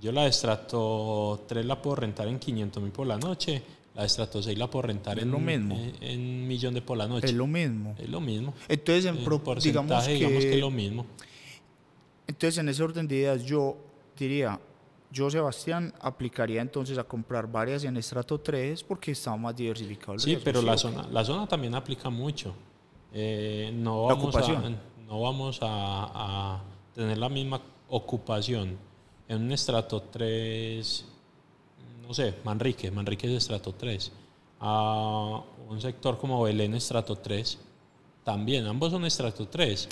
Yo 0.00 0.12
la 0.12 0.24
de 0.24 0.28
estrato 0.28 1.44
3 1.48 1.64
la 1.64 1.80
puedo 1.80 1.96
rentar 1.96 2.28
en 2.28 2.38
500 2.38 2.82
mil 2.82 2.92
por 2.92 3.06
la 3.06 3.16
noche, 3.16 3.62
la 3.98 4.04
estrato 4.04 4.40
6 4.40 4.56
la 4.56 4.70
puedo 4.70 4.82
rentar 4.86 5.18
Es 5.18 5.24
en 5.24 5.32
lo 5.32 5.40
mismo. 5.40 5.76
en- 6.00 6.46
millón 6.46 6.72
de 6.72 6.80
por 6.82 6.96
la 6.96 7.08
noche. 7.08 7.26
es 7.26 7.34
lo 7.34 7.46
mismo. 7.48 7.96
Es 7.98 8.08
lo 8.08 8.20
mismo. 8.20 8.54
Entonces, 8.68 9.04
en, 9.06 9.16
En 9.18 9.24
pro- 9.24 9.42
digamos, 9.60 10.04
que, 10.06 10.12
digamos 10.14 10.44
que 10.44 10.54
es 10.54 10.60
lo 10.60 10.70
mismo. 10.70 11.04
entonces, 12.28 12.58
en 12.58 12.68
ese 12.68 12.82
orden 12.82 13.08
de 13.08 13.16
ideas, 13.16 13.44
yo 13.44 13.76
diría, 14.16 14.60
yo, 15.10 15.28
Sebastián, 15.30 15.92
aplicaría 16.00 16.62
entonces 16.62 16.96
a 16.96 17.04
comprar 17.04 17.50
varias 17.50 17.82
en 17.84 17.96
estrato 17.96 18.38
3 18.38 18.84
porque 18.84 19.10
está 19.12 19.34
más 19.36 19.56
diversificado 19.56 20.12
el 20.14 20.20
Sí, 20.20 20.26
riesgo, 20.26 20.44
pero 20.44 20.62
la 20.62 20.78
zona, 20.78 21.08
la 21.10 21.24
zona 21.24 21.46
también 21.48 21.74
aplica 21.74 22.08
mucho. 22.08 22.54
Eh, 23.12 23.72
no 23.74 24.06
La 24.08 24.14
vamos, 24.14 24.36
a, 24.36 24.70
no 25.08 25.20
vamos 25.22 25.58
a, 25.62 26.54
a 26.54 26.62
tener 26.94 27.18
la 27.18 27.28
misma 27.28 27.60
ocupación 27.88 28.76
en 29.26 29.42
un 29.42 29.50
estrato 29.52 30.02
3, 30.02 31.04
no 32.08 32.14
sé, 32.14 32.34
Manrique, 32.42 32.90
Manrique 32.90 33.26
es 33.28 33.34
estrato 33.42 33.74
3, 33.74 34.10
a 34.60 35.42
un 35.68 35.80
sector 35.80 36.18
como 36.18 36.42
Belén 36.42 36.74
estrato 36.74 37.14
3, 37.16 37.58
también, 38.24 38.66
ambos 38.66 38.90
son 38.90 39.04
estrato 39.04 39.46
3, 39.46 39.88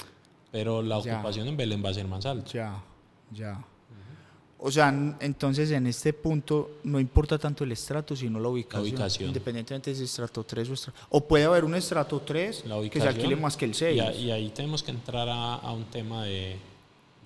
pero 0.51 0.83
la 0.83 1.01
Ya. 1.01 1.15
ocupación 1.17 1.47
en 1.47 1.57
Belén 1.57 1.85
va 1.85 1.91
a 1.91 1.95
ser 1.95 2.07
más 2.07 2.25
alta. 2.27 2.51
Ya, 2.51 2.83
ya. 3.33 3.63
O 4.59 4.71
sea, 4.71 4.89
entonces 5.21 5.71
en 5.71 5.87
este 5.87 6.15
punto 6.15 6.79
no 6.85 6.99
importa 6.99 7.37
tanto 7.39 7.63
el 7.65 7.73
estrato, 7.73 8.17
sino 8.17 8.41
la 8.41 8.49
ubicación. 8.49 8.83
ubicación. 8.89 9.29
Independientemente 9.29 9.91
de 9.91 9.97
si 9.97 10.05
es 10.05 10.11
estrato 10.11 10.43
3 10.45 10.71
o 10.71 10.73
estrato... 10.73 10.99
O 11.11 11.21
puede 11.29 11.45
haber 11.45 11.63
un 11.67 11.75
estrato 11.75 12.21
3 12.21 12.65
la 12.65 12.81
que 12.89 12.99
se 12.99 13.07
alquile 13.07 13.37
más 13.37 13.55
que 13.55 13.67
el 13.67 13.75
6. 13.75 13.97
Y, 13.97 14.01
a- 14.01 14.15
y 14.15 14.31
ahí 14.31 14.49
tenemos 14.51 14.83
que 14.83 14.93
entrar 14.93 15.29
a, 15.29 15.57
a 15.57 15.73
un 15.73 15.85
tema 15.85 16.25
de, 16.25 16.57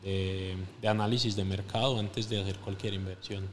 de- 0.02 0.56
de 0.82 0.88
análisis 0.88 1.36
de 1.36 1.44
mercado 1.44 2.00
antes 2.00 2.28
de 2.28 2.40
hacer 2.42 2.56
cualquier 2.58 2.94
inversión. 2.94 3.46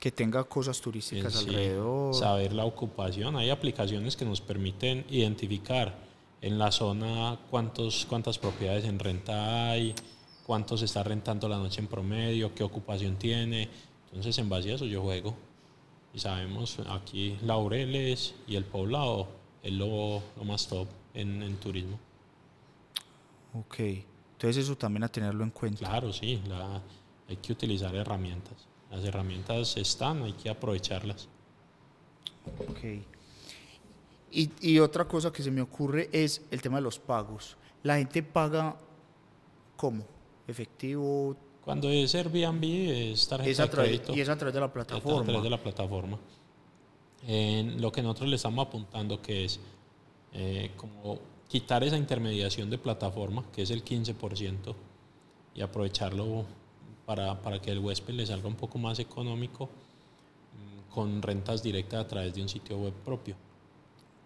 Que 0.00 0.10
tenga 0.12 0.44
cosas 0.44 0.80
turísticas 0.80 1.32
sí, 1.32 1.48
alrededor. 1.48 2.14
saber 2.14 2.52
la 2.52 2.64
ocupación. 2.66 3.36
Hay 3.36 3.50
aplicaciones 3.50 4.16
que 4.16 4.24
nos 4.24 4.40
permiten 4.40 5.04
identificar 5.08 5.94
en 6.42 6.58
la 6.58 6.70
zona 6.72 7.38
cuántos, 7.50 8.04
cuántas 8.06 8.38
propiedades 8.38 8.84
en 8.84 8.98
renta 8.98 9.70
hay, 9.70 9.94
cuánto 10.46 10.76
se 10.76 10.84
está 10.84 11.02
rentando 11.02 11.48
la 11.48 11.56
noche 11.56 11.80
en 11.80 11.86
promedio, 11.86 12.54
qué 12.54 12.62
ocupación 12.64 13.16
tiene. 13.16 13.68
Entonces, 14.08 14.36
en 14.38 14.48
base 14.50 14.72
a 14.72 14.74
eso 14.74 14.84
yo 14.84 15.00
juego. 15.02 15.34
Y 16.12 16.18
sabemos, 16.18 16.78
aquí 16.90 17.38
Laureles 17.42 18.34
y 18.46 18.56
el 18.56 18.64
Poblado 18.64 19.26
es 19.62 19.72
lo, 19.72 20.22
lo 20.36 20.44
más 20.44 20.68
top 20.68 20.86
en, 21.14 21.42
en 21.42 21.56
turismo. 21.56 21.98
Ok. 23.54 23.78
Entonces 24.32 24.64
eso 24.64 24.76
también 24.76 25.04
a 25.04 25.08
tenerlo 25.08 25.42
en 25.44 25.50
cuenta. 25.50 25.78
Claro, 25.88 26.12
sí, 26.12 26.40
la- 26.46 26.80
hay 27.28 27.36
que 27.36 27.52
utilizar 27.52 27.94
herramientas. 27.94 28.52
Las 28.94 29.04
herramientas 29.04 29.76
están, 29.76 30.22
hay 30.22 30.32
que 30.34 30.48
aprovecharlas. 30.48 31.28
Ok. 32.68 32.78
Y, 34.30 34.50
y 34.60 34.78
otra 34.78 35.06
cosa 35.06 35.32
que 35.32 35.42
se 35.42 35.50
me 35.50 35.60
ocurre 35.60 36.08
es 36.12 36.42
el 36.50 36.60
tema 36.62 36.76
de 36.76 36.82
los 36.82 36.98
pagos. 36.98 37.56
La 37.82 37.96
gente 37.98 38.22
paga 38.22 38.76
¿cómo? 39.76 40.04
Efectivo, 40.46 41.36
Cuando 41.64 41.90
es 41.90 42.14
Airbnb 42.14 42.62
es 43.12 43.26
tarjeta 43.28 43.50
es 43.50 43.60
a 43.60 43.62
de 43.64 43.68
través, 43.68 43.90
crédito. 43.90 44.14
y 44.14 44.20
es 44.20 44.28
a 44.28 44.36
través 44.36 44.54
de 44.54 44.60
la 44.60 44.66
a 44.66 44.72
través 44.72 44.86
plataforma. 44.88 45.40
de 45.40 45.50
la 45.50 45.62
plataforma. 45.62 46.18
En 47.26 47.80
lo 47.80 47.90
que 47.90 48.02
nosotros 48.02 48.28
le 48.28 48.36
estamos 48.36 48.66
apuntando 48.66 49.20
que 49.22 49.46
es 49.46 49.58
eh, 50.32 50.72
como 50.76 51.18
quitar 51.48 51.82
esa 51.84 51.96
intermediación 51.96 52.68
de 52.68 52.78
plataforma, 52.78 53.44
que 53.52 53.62
es 53.62 53.70
el 53.70 53.84
15%, 53.84 54.74
y 55.54 55.62
aprovecharlo 55.62 56.44
para, 57.06 57.40
para 57.42 57.60
que 57.60 57.70
el 57.70 57.78
huésped 57.78 58.14
le 58.14 58.26
salga 58.26 58.48
un 58.48 58.54
poco 58.56 58.78
más 58.78 58.98
económico 58.98 59.66
mm, 59.66 60.92
con 60.92 61.22
rentas 61.22 61.62
directas 61.62 62.04
a 62.04 62.08
través 62.08 62.34
de 62.34 62.42
un 62.42 62.48
sitio 62.48 62.78
web 62.78 62.92
propio. 63.04 63.36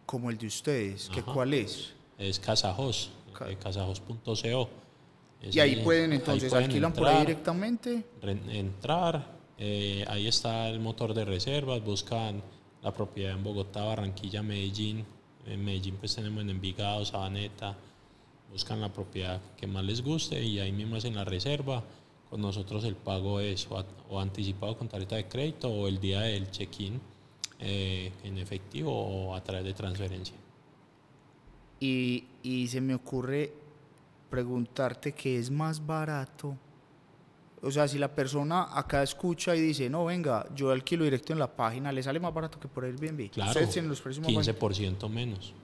Como 0.06 0.30
el 0.30 0.38
de 0.38 0.46
ustedes. 0.46 1.10
¿Qué, 1.12 1.20
Ajá. 1.20 1.32
¿Cuál 1.32 1.54
es? 1.54 1.92
Es 2.18 2.38
Casajos, 2.40 3.10
Ca- 3.36 3.50
eh, 3.50 3.56
casajos.co. 3.56 4.68
Y 5.52 5.60
ahí 5.60 5.76
pueden 5.84 6.12
entonces, 6.12 6.50
pueden 6.50 6.64
alquilan 6.66 6.92
por 6.92 7.06
ahí 7.06 7.14
entrar, 7.18 7.26
directamente. 7.26 8.04
re- 8.20 8.58
entrar, 8.58 9.36
eh, 9.56 10.04
ahí 10.08 10.26
está 10.26 10.68
el 10.68 10.80
motor 10.80 11.14
de 11.14 11.24
reservas, 11.24 11.82
buscan 11.84 12.42
la 12.82 12.92
propiedad 12.92 13.32
en 13.34 13.44
Bogotá, 13.44 13.84
Barranquilla, 13.84 14.42
Medellín. 14.42 15.04
En 15.46 15.64
Medellín 15.64 15.96
pues 15.96 16.14
tenemos 16.14 16.42
en 16.42 16.50
Envigado, 16.50 17.04
Sabaneta, 17.04 17.76
buscan 18.52 18.80
la 18.80 18.92
propiedad 18.92 19.40
que 19.56 19.66
más 19.68 19.84
les 19.84 20.02
guste 20.02 20.42
y 20.42 20.58
ahí 20.58 20.72
mismo 20.72 20.96
hacen 20.96 21.14
la 21.14 21.24
reserva. 21.24 21.84
Con 22.30 22.40
nosotros 22.42 22.84
el 22.84 22.94
pago 22.96 23.40
es 23.40 23.66
o, 23.70 23.78
a- 23.78 23.86
o 24.10 24.20
anticipado 24.20 24.76
con 24.76 24.88
tarjeta 24.88 25.16
de 25.16 25.26
crédito 25.28 25.68
o 25.68 25.88
el 25.88 25.98
día 25.98 26.20
del 26.20 26.50
check-in 26.50 27.00
eh, 27.60 28.12
en 28.22 28.38
efectivo 28.38 28.92
o 28.92 29.34
a 29.34 29.42
través 29.42 29.64
de 29.64 29.72
transferencia. 29.74 30.34
Y, 31.80 32.24
y 32.42 32.66
se 32.68 32.80
me 32.80 32.94
ocurre 32.94 33.52
preguntarte 34.30 35.12
qué 35.12 35.38
es 35.38 35.50
más 35.50 35.84
barato. 35.84 36.56
O 37.62 37.70
sea, 37.70 37.88
si 37.88 37.98
la 37.98 38.14
persona 38.14 38.68
acá 38.78 39.02
escucha 39.02 39.56
y 39.56 39.60
dice, 39.60 39.88
no, 39.90 40.04
venga, 40.04 40.46
yo 40.54 40.70
alquilo 40.70 41.04
directo 41.04 41.32
en 41.32 41.38
la 41.40 41.56
página, 41.56 41.90
¿le 41.90 42.02
sale 42.02 42.20
más 42.20 42.32
barato 42.34 42.60
que 42.60 42.68
por 42.68 42.84
Airbnb? 42.84 43.30
Claro, 43.30 43.50
Ustedes 43.50 43.70
tienen 43.70 43.88
los 43.88 44.00
precios 44.00 44.24
más 44.24 44.46
bajos. 44.46 44.78
15% 44.78 45.08
menos. 45.08 45.54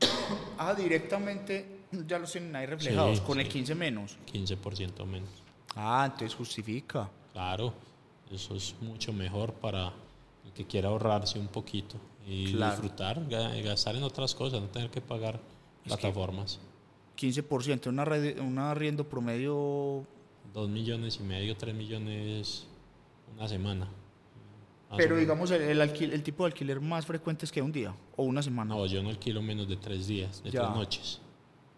Ah, 0.58 0.74
directamente 0.74 1.79
ya 2.06 2.18
los 2.18 2.30
tienen 2.32 2.54
ahí 2.56 2.66
reflejados, 2.66 3.18
Sí, 3.18 3.24
con 3.26 3.38
el 3.40 3.46
sí. 3.46 3.52
15 3.52 3.74
menos. 3.74 4.16
15% 4.32 5.04
menos. 5.06 5.28
Ah, 5.74 6.04
entonces 6.06 6.34
justifica. 6.34 7.08
Claro, 7.32 7.72
eso 8.30 8.54
es 8.54 8.74
mucho 8.80 9.12
mejor 9.12 9.52
para 9.54 9.92
el 10.44 10.52
que 10.54 10.66
quiera 10.66 10.88
ahorrarse 10.88 11.38
un 11.38 11.48
poquito 11.48 11.96
y 12.26 12.52
Claro. 12.52 12.72
disfrutar, 12.72 13.28
ga- 13.28 13.60
gastar 13.62 13.96
en 13.96 14.02
otras 14.02 14.34
cosas, 14.34 14.60
no 14.60 14.68
tener 14.68 14.90
que 14.90 15.00
pagar 15.00 15.36
Es 15.84 15.92
que- 15.94 15.98
plataformas. 16.00 16.58
15%, 17.16 17.88
una, 17.90 18.04
un 18.42 18.58
arriendo 18.58 19.04
promedio. 19.06 20.04
Dos 20.54 20.68
millones 20.68 21.18
y 21.20 21.22
medio, 21.22 21.56
tres 21.56 21.74
millones 21.74 22.66
una 23.36 23.46
semana. 23.46 23.88
Pero 24.96 25.16
digamos, 25.16 25.50
el, 25.52 25.62
el, 25.62 25.80
alquil- 25.80 26.12
el 26.12 26.22
tipo 26.24 26.42
de 26.44 26.48
alquiler 26.48 26.80
más 26.80 27.06
frecuente 27.06 27.44
es 27.44 27.52
que 27.52 27.62
un 27.62 27.70
día 27.70 27.94
o 28.16 28.24
una 28.24 28.42
semana. 28.42 28.74
No, 28.74 28.86
yo 28.86 29.02
no 29.02 29.10
alquilo 29.10 29.40
menos 29.40 29.68
de 29.68 29.76
tres 29.76 30.08
días, 30.08 30.42
de 30.42 30.50
Ya. 30.50 30.62
tres 30.62 30.74
noches. 30.74 31.20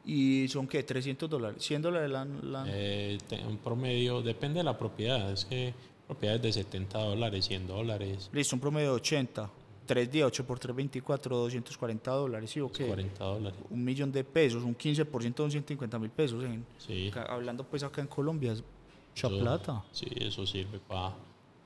¿Y 0.04 0.48
son 0.48 0.66
qué? 0.66 0.84
¿300 0.84 1.28
dólares? 1.28 1.62
¿100 1.70 1.80
dólares 1.80 2.10
la, 2.10 2.24
la- 2.24 2.64
Eh, 2.66 3.18
un 3.48 3.58
promedio, 3.58 4.20
depende 4.22 4.58
de 4.58 4.64
la 4.64 4.76
propiedad, 4.76 5.30
es 5.30 5.44
que 5.44 5.72
propiedades 6.06 6.42
de 6.42 6.52
70 6.52 6.98
dólares, 6.98 7.44
100 7.46 7.66
dólares, 7.68 8.28
Listo, 8.32 8.56
un 8.56 8.60
promedio 8.60 8.88
de 8.90 8.94
80. 8.96 9.48
3 9.86 10.10
días, 10.10 10.26
8 10.28 10.44
por 10.46 10.58
3, 10.58 10.74
24, 10.74 11.36
240 11.36 12.10
dólares, 12.12 12.50
¿sí 12.50 12.60
o 12.60 12.70
qué? 12.70 12.86
40 12.86 13.24
dólares. 13.24 13.58
Un 13.70 13.84
millón 13.84 14.10
de 14.12 14.22
pesos, 14.24 14.62
un 14.64 14.74
15% 14.76 15.36
son 15.42 15.50
150 15.50 15.98
mil 15.98 16.10
pesos. 16.10 16.42
en- 16.44 16.64
Sí. 16.78 17.08
acá- 17.08 17.26
hablando 17.32 17.64
pues 17.64 17.82
acá 17.82 18.00
en 18.00 18.06
Colombia, 18.08 18.52
es 18.52 18.62
mucha 19.10 19.26
Eso- 19.28 19.38
plata 19.40 19.84
Sí, 19.92 20.06
eso 20.16 20.46
sirve 20.46 20.78
para 20.80 21.14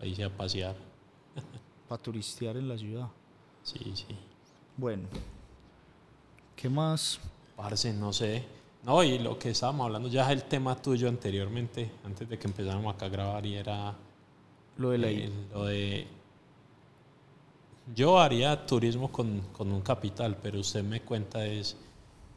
irse 0.02 0.24
a 0.24 0.30
pasear. 0.30 0.74
para 1.88 2.02
turistear 2.02 2.56
en 2.56 2.68
la 2.68 2.76
ciudad. 2.78 3.08
Sí, 3.62 3.78
sí. 3.94 4.06
Bueno, 4.76 5.04
¿qué 6.54 6.68
más? 6.68 7.20
Parce, 7.56 7.92
no 7.92 8.12
sé. 8.12 8.44
No, 8.84 9.02
y 9.02 9.18
lo 9.18 9.38
que 9.38 9.50
estábamos 9.50 9.86
hablando 9.86 10.08
ya 10.08 10.24
es 10.26 10.30
el 10.30 10.44
tema 10.44 10.80
tuyo 10.80 11.08
anteriormente, 11.08 11.90
antes 12.04 12.28
de 12.28 12.38
que 12.38 12.46
empezáramos 12.46 12.94
acá 12.94 13.06
a 13.06 13.08
grabar, 13.08 13.44
y 13.44 13.54
era 13.56 13.94
Lo 14.76 14.90
de 14.90 14.98
la 14.98 15.08
eh, 15.08 15.30
lo 15.52 15.64
de... 15.64 16.06
Yo 17.94 18.18
haría 18.20 18.66
turismo 18.66 19.10
con, 19.10 19.40
con 19.52 19.72
un 19.72 19.80
capital, 19.80 20.36
pero 20.42 20.60
usted 20.60 20.82
me 20.84 21.00
cuenta 21.00 21.46
es, 21.46 21.76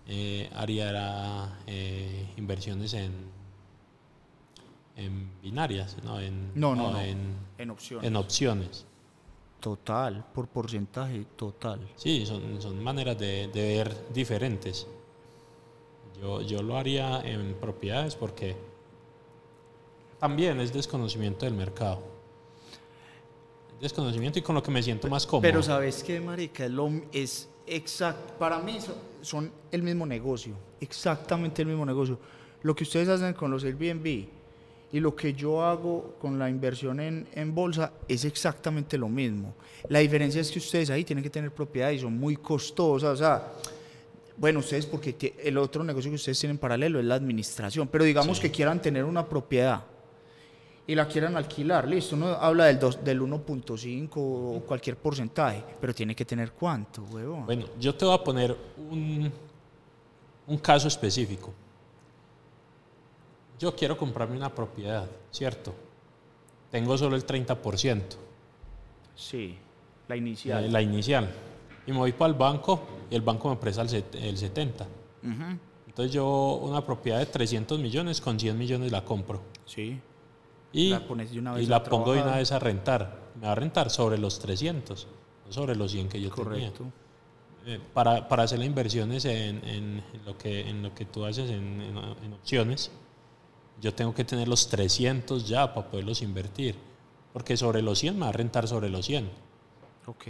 eh, 0.08 0.50
haría 0.56 0.90
era, 0.90 1.60
eh, 1.68 2.28
inversiones 2.38 2.94
en, 2.94 3.12
en 4.96 5.32
binarias, 5.42 5.98
no, 6.04 6.20
en, 6.20 6.52
No, 6.56 6.76
no, 6.76 6.92
no. 6.92 7.02
en, 7.02 7.36
en 7.58 7.70
opciones. 7.72 8.08
en 8.08 8.16
opciones. 8.16 8.86
Total, 9.60 10.24
por 10.34 10.48
porcentaje, 10.48 11.26
total. 11.36 11.80
Sí, 11.96 12.26
son, 12.26 12.62
son 12.62 12.82
maneras 12.82 13.18
de, 13.20 13.50
de 13.50 13.62
ver 13.78 14.14
diferentes. 14.14 14.88
Yo, 16.22 16.42
yo 16.42 16.62
lo 16.62 16.78
haría 16.78 17.22
en 17.22 17.54
propiedades 17.56 18.16
porque 18.16 18.56
también 20.20 20.60
es 20.60 20.74
desconocimiento 20.74 21.46
del 21.46 21.54
mercado. 21.54 22.02
Desconocimiento 23.80 24.40
y 24.40 24.42
con 24.42 24.56
lo 24.56 24.62
que 24.62 24.72
me 24.72 24.84
siento 24.84 25.08
más 25.08 25.26
cómodo. 25.26 25.44
Pero 25.44 25.64
sabes 25.64 26.04
qué, 26.04 26.20
marica, 26.20 26.68
es, 27.14 27.48
exacto, 27.66 28.34
para 28.38 28.60
mí 28.60 28.82
son, 28.82 28.96
son 29.22 29.52
el 29.72 29.82
mismo 29.82 30.06
negocio, 30.06 30.56
exactamente 30.82 31.62
el 31.62 31.70
mismo 31.70 31.86
negocio. 31.86 32.20
Lo 32.64 32.76
que 32.76 32.84
ustedes 32.84 33.08
hacen 33.08 33.34
con 33.34 33.50
los 33.50 33.64
Airbnb 33.64 34.28
y 34.92 35.00
lo 35.00 35.16
que 35.16 35.34
yo 35.34 35.64
hago 35.64 36.16
con 36.20 36.38
la 36.38 36.50
inversión 36.50 37.00
en, 37.00 37.28
en 37.34 37.56
bolsa 37.56 37.94
es 38.10 38.26
exactamente 38.26 38.98
lo 38.98 39.08
mismo. 39.08 39.54
La 39.88 40.00
diferencia 40.00 40.42
es 40.42 40.52
que 40.52 40.60
ustedes 40.60 40.90
ahí 40.90 41.06
tienen 41.06 41.24
que 41.24 41.30
tener 41.30 41.52
propiedad 41.52 41.92
y 41.92 42.00
son 42.00 42.20
muy 42.20 42.36
costosas, 42.36 43.14
o 43.14 43.16
sea, 43.16 43.54
bueno, 44.40 44.60
ustedes 44.60 44.86
porque 44.86 45.36
el 45.44 45.58
otro 45.58 45.84
negocio 45.84 46.10
que 46.10 46.16
ustedes 46.16 46.40
tienen 46.40 46.58
paralelo 46.58 47.00
es 47.00 47.06
la 47.06 47.16
administración, 47.16 47.88
pero 47.88 48.04
digamos 48.06 48.38
Sí. 48.38 48.44
que 48.44 48.52
quieran 48.52 48.82
tener 48.82 49.04
una 49.04 49.28
propiedad 49.28 49.84
y 50.88 50.96
la 50.96 51.08
quieran 51.08 51.36
alquilar, 51.38 51.88
listo, 51.88 52.16
uno 52.16 52.28
habla 52.30 52.66
del, 52.66 52.80
dos- 52.80 53.04
del 53.04 53.22
1.5 53.22 54.12
o 54.16 54.62
cualquier 54.66 54.96
porcentaje, 54.98 55.64
pero 55.80 55.94
tiene 55.94 56.16
que 56.16 56.26
tener 56.26 56.54
cuánto, 56.54 57.04
huevón. 57.04 57.46
Bueno, 57.46 57.66
yo 57.80 57.94
te 57.94 58.06
voy 58.06 58.16
a 58.16 58.24
poner 58.24 58.56
un, 58.90 59.32
un 60.48 60.58
caso 60.58 60.88
específico. 60.88 61.54
Yo 63.60 63.76
quiero 63.76 63.98
comprarme 63.98 64.38
una 64.38 64.54
propiedad, 64.54 65.06
¿cierto? 65.32 65.74
tengo 66.72 66.96
solo 67.00 67.16
el 67.16 67.26
30%, 67.26 68.02
Sí, 69.16 69.58
la 70.08 70.16
la, 70.16 70.18
inicial. 70.18 70.72
la 70.72 70.82
inicial. 70.84 71.30
Y 71.88 71.92
me 71.92 71.98
voy 71.98 72.12
para 72.14 72.32
el 72.32 72.38
banco 72.38 72.80
y 73.10 73.16
el 73.16 73.22
banco 73.22 73.50
me 73.50 73.56
presta 73.58 73.82
el, 73.82 73.90
el 74.14 74.38
70%. 74.38 74.86
Ujú, 75.22 75.60
Entonces 75.88 76.14
yo 76.14 76.60
una 76.62 76.86
propiedad 76.86 77.20
de 77.20 77.26
300 77.26 77.80
millones, 77.80 78.22
con 78.22 78.40
100 78.40 78.58
millones 78.58 78.92
la 78.92 79.04
compro. 79.04 79.42
Sí, 79.66 80.00
Y 80.72 80.90
La 80.90 81.06
pones 81.08 81.32
de 81.32 81.40
una 81.40 81.54
vez 81.54 81.64
y 81.64 81.68
la 81.68 81.84
pongo 81.84 82.14
de 82.14 82.22
una 82.22 82.36
vez 82.38 82.52
a 82.52 82.60
rentar. 82.60 83.20
Me 83.40 83.48
va 83.48 83.54
a 83.54 83.56
rentar 83.56 83.90
sobre 83.90 84.18
los 84.18 84.40
300, 84.40 85.08
no 85.48 85.52
sobre 85.52 85.76
los 85.76 85.92
100 85.92 86.10
que 86.10 86.22
yo 86.22 86.30
tenía. 86.30 86.46
correcto. 86.72 86.86
Eh, 87.66 87.80
para, 87.94 88.28
para 88.28 88.44
hacer 88.44 88.60
las 88.60 88.68
inversiones 88.68 89.26
en, 89.26 89.58
en- 89.68 90.04
en 90.14 90.26
lo, 90.26 90.38
que, 90.38 90.62
en 90.70 90.82
lo 90.82 90.94
que 90.96 91.06
tú 91.06 91.26
haces 91.26 91.50
en, 91.50 91.82
en- 91.82 91.98
en 92.24 92.34
opciones, 92.34 92.92
yo 93.82 93.94
tengo 93.94 94.14
que 94.14 94.24
tener 94.24 94.48
los 94.48 94.68
300 94.70 95.48
ya 95.48 95.74
para 95.74 95.90
poderlos 95.90 96.22
invertir. 96.22 96.76
Porque 97.34 97.58
sobre 97.58 97.82
los 97.82 98.00
100 98.00 98.16
me 98.16 98.22
va 98.22 98.30
a 98.30 98.32
rentar 98.32 98.68
sobre 98.68 98.90
los 98.90 99.06
100. 99.06 99.30
Ok. 100.06 100.26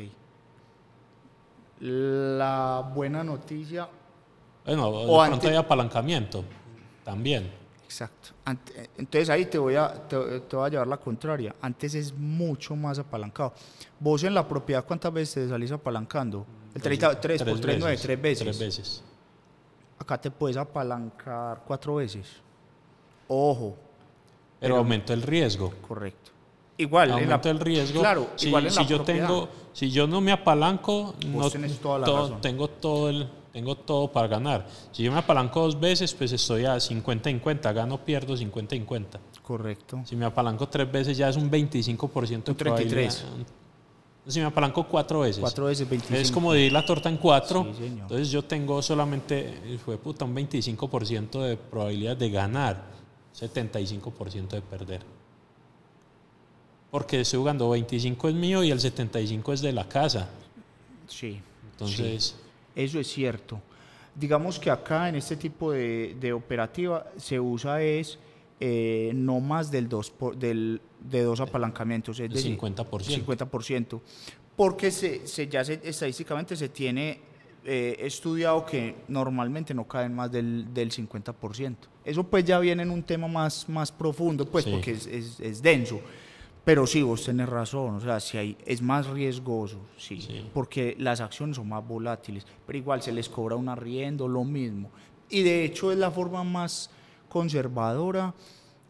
La 1.82 2.92
buena 2.94 3.24
noticia, 3.24 3.88
Bueno, 4.66 4.88
O 4.90 5.22
de 5.24 5.30
pronto 5.30 5.48
hay 5.48 5.56
apalancamiento 5.56 6.44
también. 7.06 7.50
exacto. 7.86 8.30
Ant- 8.46 8.72
eh, 8.76 8.90
Entonces 8.98 9.30
ahí 9.30 9.46
te 9.46 9.58
voy, 9.58 9.76
a, 9.76 9.94
te, 10.08 10.42
te 10.42 10.56
voy 10.56 10.68
a 10.68 10.70
llevar 10.70 10.88
la 10.88 10.98
contraria. 10.98 11.56
Antes 11.62 11.96
es 11.96 12.14
mucho 12.14 12.76
más 12.76 13.00
apalancado. 13.00 13.54
Vos 14.00 14.24
en 14.24 14.34
la 14.34 14.46
propiedad, 14.48 14.84
¿cuántas 14.86 15.12
veces 15.14 15.46
te 15.46 15.50
salís 15.50 15.72
apalancando? 15.72 16.46
El 16.76 16.82
30, 16.82 17.20
3 17.20 17.44
por 17.44 17.60
3, 17.60 17.80
9, 17.80 17.98
3 17.98 18.22
veces. 18.22 18.44
Tres 18.46 18.60
veces. 18.60 19.04
Acá 19.98 20.20
te 20.20 20.30
puedes 20.32 20.58
apalancar 20.58 21.62
4 21.66 21.96
veces. 21.96 22.28
Ojo, 23.28 23.76
Pero, 24.60 24.76
aumento 24.78 25.14
el 25.14 25.22
riesgo. 25.22 25.74
correcto. 25.88 26.32
Igual, 26.80 27.12
en 27.20 27.30
la, 27.30 27.42
el 27.44 27.60
riesgo. 27.60 28.00
Claro, 28.00 28.28
si, 28.38 28.48
igual 28.48 28.66
en 28.66 28.72
si 28.72 28.78
la 28.78 28.84
yo 28.88 28.96
propiedad. 28.98 29.28
tengo, 29.28 29.50
si 29.74 29.92
yo 29.92 30.08
no 30.08 30.22
me 30.22 30.32
apalanco, 30.32 31.14
Vos 31.28 31.54
no, 31.56 31.68
toda 31.82 32.00
la 32.00 32.06
todo- 32.06 32.18
razón. 32.22 32.42
tengo 32.42 32.68
todo 32.70 33.10
el, 33.10 33.28
tengo 33.52 33.76
todo 33.76 34.10
para 34.12 34.28
ganar. 34.30 34.66
Si 34.94 35.04
yo 35.04 35.12
me 35.12 35.18
apalanco 35.20 35.62
dos 35.62 35.78
veces, 35.78 36.14
pues 36.14 36.32
estoy 36.32 36.64
a 36.66 36.76
50-50, 36.78 37.74
gano, 37.74 37.98
pierdo 38.06 38.36
50-50. 38.38 39.20
Correcto. 39.44 40.02
Si 40.06 40.16
me 40.16 40.26
apalanco 40.26 40.70
tres 40.70 40.90
veces 40.90 41.18
ya 41.18 41.28
es 41.28 41.36
un 41.36 41.52
25% 41.52 42.44
de 42.46 42.52
Un 42.52 42.58
33. 42.58 43.16
probabilidad. 43.18 43.48
Si 44.28 44.40
me 44.40 44.46
apalanco 44.46 44.84
cuatro 44.88 45.22
veces. 45.22 45.42
4 45.42 45.66
veces 45.66 45.90
25. 45.90 46.22
Es 46.22 46.32
como 46.32 46.54
dividir 46.54 46.72
la 46.72 46.86
torta 46.86 47.10
en 47.10 47.18
cuatro. 47.18 47.68
Sí. 47.78 47.86
Entonces 47.88 48.30
yo 48.32 48.44
tengo 48.44 48.82
solamente, 48.82 49.78
fue 49.84 49.98
puta, 49.98 50.24
un 50.24 50.34
25% 50.36 51.42
de 51.42 51.58
probabilidad 51.58 52.16
de 52.16 52.30
ganar, 52.30 52.84
75% 53.38 54.50
de 54.50 54.62
perder. 54.62 55.19
Porque 56.92 57.22
estoy 57.22 57.40
jugando 57.40 57.70
25 57.70 58.30
es 58.30 58.36
mío 58.36 58.64
y 58.64 58.72
el 58.72 58.80
75 58.80 59.54
es 59.54 59.62
de 59.62 59.72
la 59.74 59.88
casa. 59.88 60.30
Sí. 61.08 61.40
Entonces, 61.72 62.36
Eso 62.76 63.00
es 63.00 63.08
cierto. 63.08 63.62
Digamos 64.16 64.60
que 64.60 64.70
acá 64.72 65.08
en 65.10 65.16
este 65.16 65.36
tipo 65.36 65.72
de, 65.72 66.16
de 66.20 66.34
operativa 66.34 67.06
se 67.18 67.40
usa 67.40 67.82
es 67.82 68.18
eh, 68.60 69.12
no 69.16 69.40
más 69.40 69.72
del 69.72 69.88
dos 69.88 70.10
por- 70.12 70.36
del, 70.36 70.82
de 71.00 71.22
dos 71.24 71.40
apalancamientos, 71.40 72.20
es 72.20 72.30
decir, 72.34 72.58
50%. 72.58 73.24
50%. 73.26 74.02
Porque 74.58 74.92
se, 74.92 75.26
se- 75.28 75.48
ya 75.48 75.64
se- 75.64 75.80
estadísticamente 75.84 76.56
se 76.58 76.68
tiene 76.70 77.22
eh, 77.64 77.96
estudiado 78.00 78.66
que 78.66 78.96
normalmente 79.08 79.74
no 79.74 79.88
caen 79.88 80.14
más 80.14 80.32
del, 80.32 80.74
del 80.74 80.92
50%. 80.92 81.76
Eso 82.04 82.24
pues 82.24 82.44
ya 82.44 82.60
viene 82.60 82.84
en 82.84 82.90
un 82.92 83.04
tema 83.04 83.28
más, 83.28 83.70
más 83.70 83.92
profundo, 83.92 84.46
pues 84.46 84.66
Sí. 84.66 84.72
porque 84.72 84.92
es, 84.92 85.06
es- 85.08 85.40
es 85.40 85.62
denso. 85.62 86.02
Pero 86.70 86.86
sí, 86.86 87.02
vos 87.02 87.24
tenés 87.26 87.50
razón, 87.50 87.96
o 87.96 88.00
sea, 88.00 88.20
si 88.20 88.38
hay, 88.38 88.56
es 88.64 88.80
más 88.80 89.08
riesgoso, 89.08 89.80
sí, 89.98 90.22
Sí. 90.22 90.48
porque 90.54 90.96
las 91.00 91.20
acciones 91.20 91.56
son 91.56 91.68
más 91.68 91.84
volátiles, 91.88 92.46
pero 92.68 92.78
igual 92.78 93.02
se 93.02 93.12
les 93.12 93.28
cobra 93.28 93.56
un 93.56 93.70
arriendo, 93.70 94.28
lo 94.28 94.44
mismo. 94.44 94.92
Y 95.32 95.42
de 95.42 95.66
hecho 95.66 95.92
es 95.92 95.98
la 95.98 96.12
forma 96.12 96.44
más 96.44 96.92
conservadora 97.28 98.36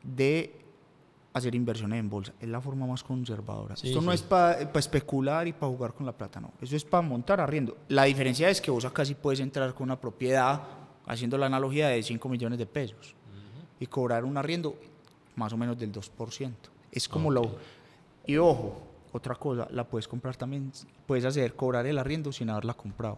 de 0.04 0.60
hacer 1.32 1.56
inversiones 1.56 2.02
en 2.02 2.10
bolsa, 2.10 2.34
es 2.42 2.50
la 2.50 2.60
forma 2.60 2.86
más 2.86 3.02
conservadora. 3.02 3.78
Sí, 3.78 3.88
Esto 3.88 4.02
no 4.02 4.12
es 4.12 4.24
para 4.24 4.60
especular 4.78 5.48
y 5.48 5.54
para 5.54 5.72
jugar 5.72 5.94
con 5.94 6.06
la 6.06 6.12
plata, 6.12 6.42
no, 6.42 6.52
eso 6.60 6.76
es 6.76 6.84
para 6.84 7.02
montar 7.02 7.40
arriendo. 7.40 7.78
La 7.88 8.04
diferencia 8.04 8.50
es 8.50 8.60
que 8.60 8.72
vos 8.72 8.84
acá 8.84 9.06
sí 9.06 9.16
puedes 9.16 9.40
entrar 9.40 9.74
con 9.74 9.86
una 9.86 9.98
propiedad, 9.98 10.64
haciendo 11.06 11.38
la 11.38 11.46
analogía 11.46 11.88
de 11.88 12.04
5 12.04 12.28
millones 12.28 12.60
de 12.60 12.66
pesos, 12.66 13.16
y 13.80 13.86
cobrar 13.86 14.26
un 14.26 14.36
arriendo 14.36 14.76
más 15.38 15.54
o 15.54 15.58
menos 15.58 15.78
del 15.80 15.94
2%. 15.94 16.52
Es 16.92 17.08
como 17.08 17.32
lo... 17.32 17.58
Y 18.26 18.38
ojo, 18.38 18.82
otra 19.12 19.36
cosa, 19.36 19.68
la 19.72 19.84
puedes 19.84 20.08
comprar 20.08 20.36
también, 20.36 20.72
puedes 21.06 21.26
hacer 21.26 21.56
cobrar 21.56 21.86
el 21.86 21.98
arriendo 21.98 22.32
sin 22.32 22.50
haberla 22.50 22.74
comprado, 22.74 23.18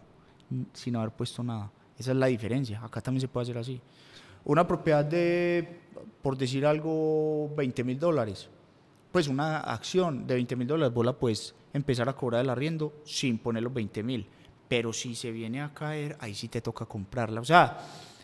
sin 0.72 0.96
haber 0.96 1.10
puesto 1.10 1.42
nada. 1.42 1.70
Esa 1.98 2.12
es 2.12 2.16
la 2.16 2.26
diferencia, 2.26 2.82
acá 2.82 3.00
también 3.00 3.20
se 3.20 3.28
puede 3.28 3.42
hacer 3.42 3.58
así. 3.58 3.80
Una 4.44 4.66
propiedad 4.66 5.04
de, 5.04 5.80
por 6.22 6.36
decir 6.36 6.66
algo, 6.66 7.50
20 7.56 7.84
mil 7.84 7.98
dólares, 7.98 8.48
pues 9.12 9.28
una 9.28 9.58
acción 9.58 10.26
de 10.26 10.34
20 10.34 10.56
mil 10.56 10.66
dólares, 10.66 10.94
vos 10.94 11.04
la 11.04 11.12
puedes 11.12 11.54
empezar 11.72 12.08
a 12.08 12.14
cobrar 12.14 12.40
el 12.40 12.50
arriendo 12.50 12.94
sin 13.04 13.38
poner 13.38 13.62
los 13.62 13.74
20 13.74 14.02
mil. 14.02 14.26
Pero 14.68 14.92
si 14.92 15.14
se 15.14 15.30
viene 15.30 15.60
a 15.60 15.74
caer, 15.74 16.16
ahí 16.18 16.34
sí 16.34 16.48
te 16.48 16.62
toca 16.62 16.86
comprarla. 16.86 17.42
O 17.42 17.44
sea, 17.44 17.78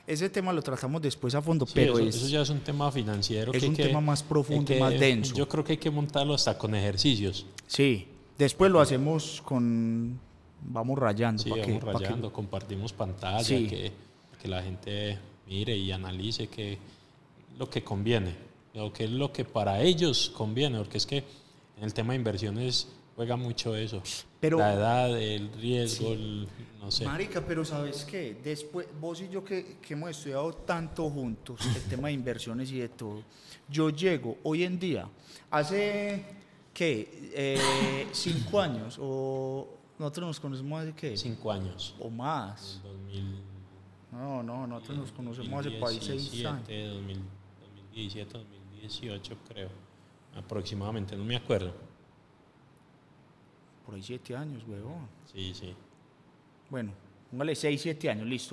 ese 0.09 0.29
tema 0.31 0.53
lo 0.53 0.63
tratamos 0.63 1.03
después 1.03 1.35
a 1.35 1.43
fondo, 1.43 1.67
Sí, 1.67 1.73
pero 1.75 1.99
eso, 1.99 2.09
es... 2.09 2.17
eso 2.17 2.29
ya 2.29 2.41
es 2.43 2.51
un 2.51 2.61
tema 2.61 2.91
financiero. 2.91 3.53
es 3.53 3.63
que 3.63 3.69
un 3.69 3.77
que- 3.77 3.85
tema 3.87 4.01
más 4.01 4.23
profundo 4.23 4.65
que- 4.65 4.81
más 4.81 4.99
denso. 4.99 5.35
Yo 5.35 5.49
creo 5.49 5.63
que 5.63 5.73
hay 5.73 5.79
que 5.79 5.91
montarlo 5.91 6.35
hasta 6.35 6.57
con 6.59 6.75
ejercicios. 6.75 7.47
Sí, 7.67 8.09
después 8.39 8.71
lo 8.73 8.81
hacemos 8.81 9.43
con... 9.45 10.19
Vamos 10.63 10.99
rayando. 10.99 11.43
Sí, 11.43 11.51
vamos 11.51 11.67
que- 11.67 11.79
rayando, 11.81 12.33
compartimos 12.33 12.93
pantalla, 12.93 13.45
Sí. 13.45 13.67
que, 13.69 13.93
que 14.43 14.49
la 14.49 14.63
gente 14.63 15.19
mire 15.47 15.77
y 15.77 15.93
analice 15.93 16.49
que 16.49 16.79
lo 17.59 17.69
que 17.71 17.85
conviene, 17.85 18.35
lo 18.75 18.93
que 18.93 19.05
es 19.05 19.11
lo 19.11 19.33
que 19.33 19.45
para 19.45 19.83
ellos 19.83 20.31
conviene, 20.35 20.79
porque 20.79 20.99
es 20.99 21.07
que 21.07 21.19
en 21.77 21.85
el 21.85 21.93
tema 21.95 22.13
de 22.13 22.19
inversiones 22.19 22.89
juega 23.19 23.35
mucho 23.37 23.75
eso. 23.75 24.01
Pero- 24.39 24.59
la 24.59 24.75
edad, 24.75 25.21
el 25.21 25.53
riesgo, 25.55 26.13
el- 26.13 26.47
no 26.81 26.89
sé. 26.89 27.05
Marica, 27.05 27.45
pero 27.45 27.65
¿sabes 27.65 28.05
qué? 28.05 28.37
Después, 28.45 28.87
vos 29.01 29.21
y 29.21 29.29
yo 29.29 29.45
que, 29.45 29.79
que 29.83 29.95
hemos 29.95 30.11
estudiado 30.11 30.53
tanto 30.55 31.11
juntos 31.11 31.59
el 31.75 31.83
tema 31.91 32.07
de 32.07 32.15
inversiones 32.15 32.71
y 32.71 32.79
de 32.79 32.91
todo, 32.91 33.25
yo 33.69 33.91
llego 33.91 34.39
hoy 34.45 34.63
en 34.63 34.79
día, 34.79 35.09
hace, 35.51 36.25
¿qué? 36.73 37.33
Eh, 37.35 38.07
cinco 38.13 38.61
años, 38.61 38.97
o 39.01 39.67
nosotros 39.99 40.27
nos 40.29 40.39
conocemos 40.41 40.81
hace 40.81 40.93
qué? 40.95 41.17
Cinco 41.17 41.51
años. 41.51 41.97
O 41.99 42.09
más. 42.11 42.81
2000, 42.85 43.35
No, 44.13 44.45
no, 44.45 44.65
nosotros 44.69 44.97
nos 44.99 45.11
conocemos 45.11 45.59
hace 45.67 45.77
por 45.77 45.89
ahí 45.89 45.99
seis 46.01 46.23
2017, 46.31 46.47
años. 46.83 46.95
2000, 46.95 47.19
2017, 47.91 48.33
2018 48.39 49.37
creo, 49.49 49.69
aproximadamente, 50.37 51.17
no 51.17 51.25
me 51.25 51.35
acuerdo. 51.35 51.88
Por 53.89 53.95
ahí 53.95 54.03
siete 54.03 54.37
años, 54.37 54.63
huevón. 54.69 55.09
Sí, 55.33 55.55
sí. 55.55 55.75
Bueno, 56.69 56.93
póngale 57.31 57.55
seis, 57.55 57.81
siete 57.81 58.11
años, 58.11 58.27
listo. 58.27 58.47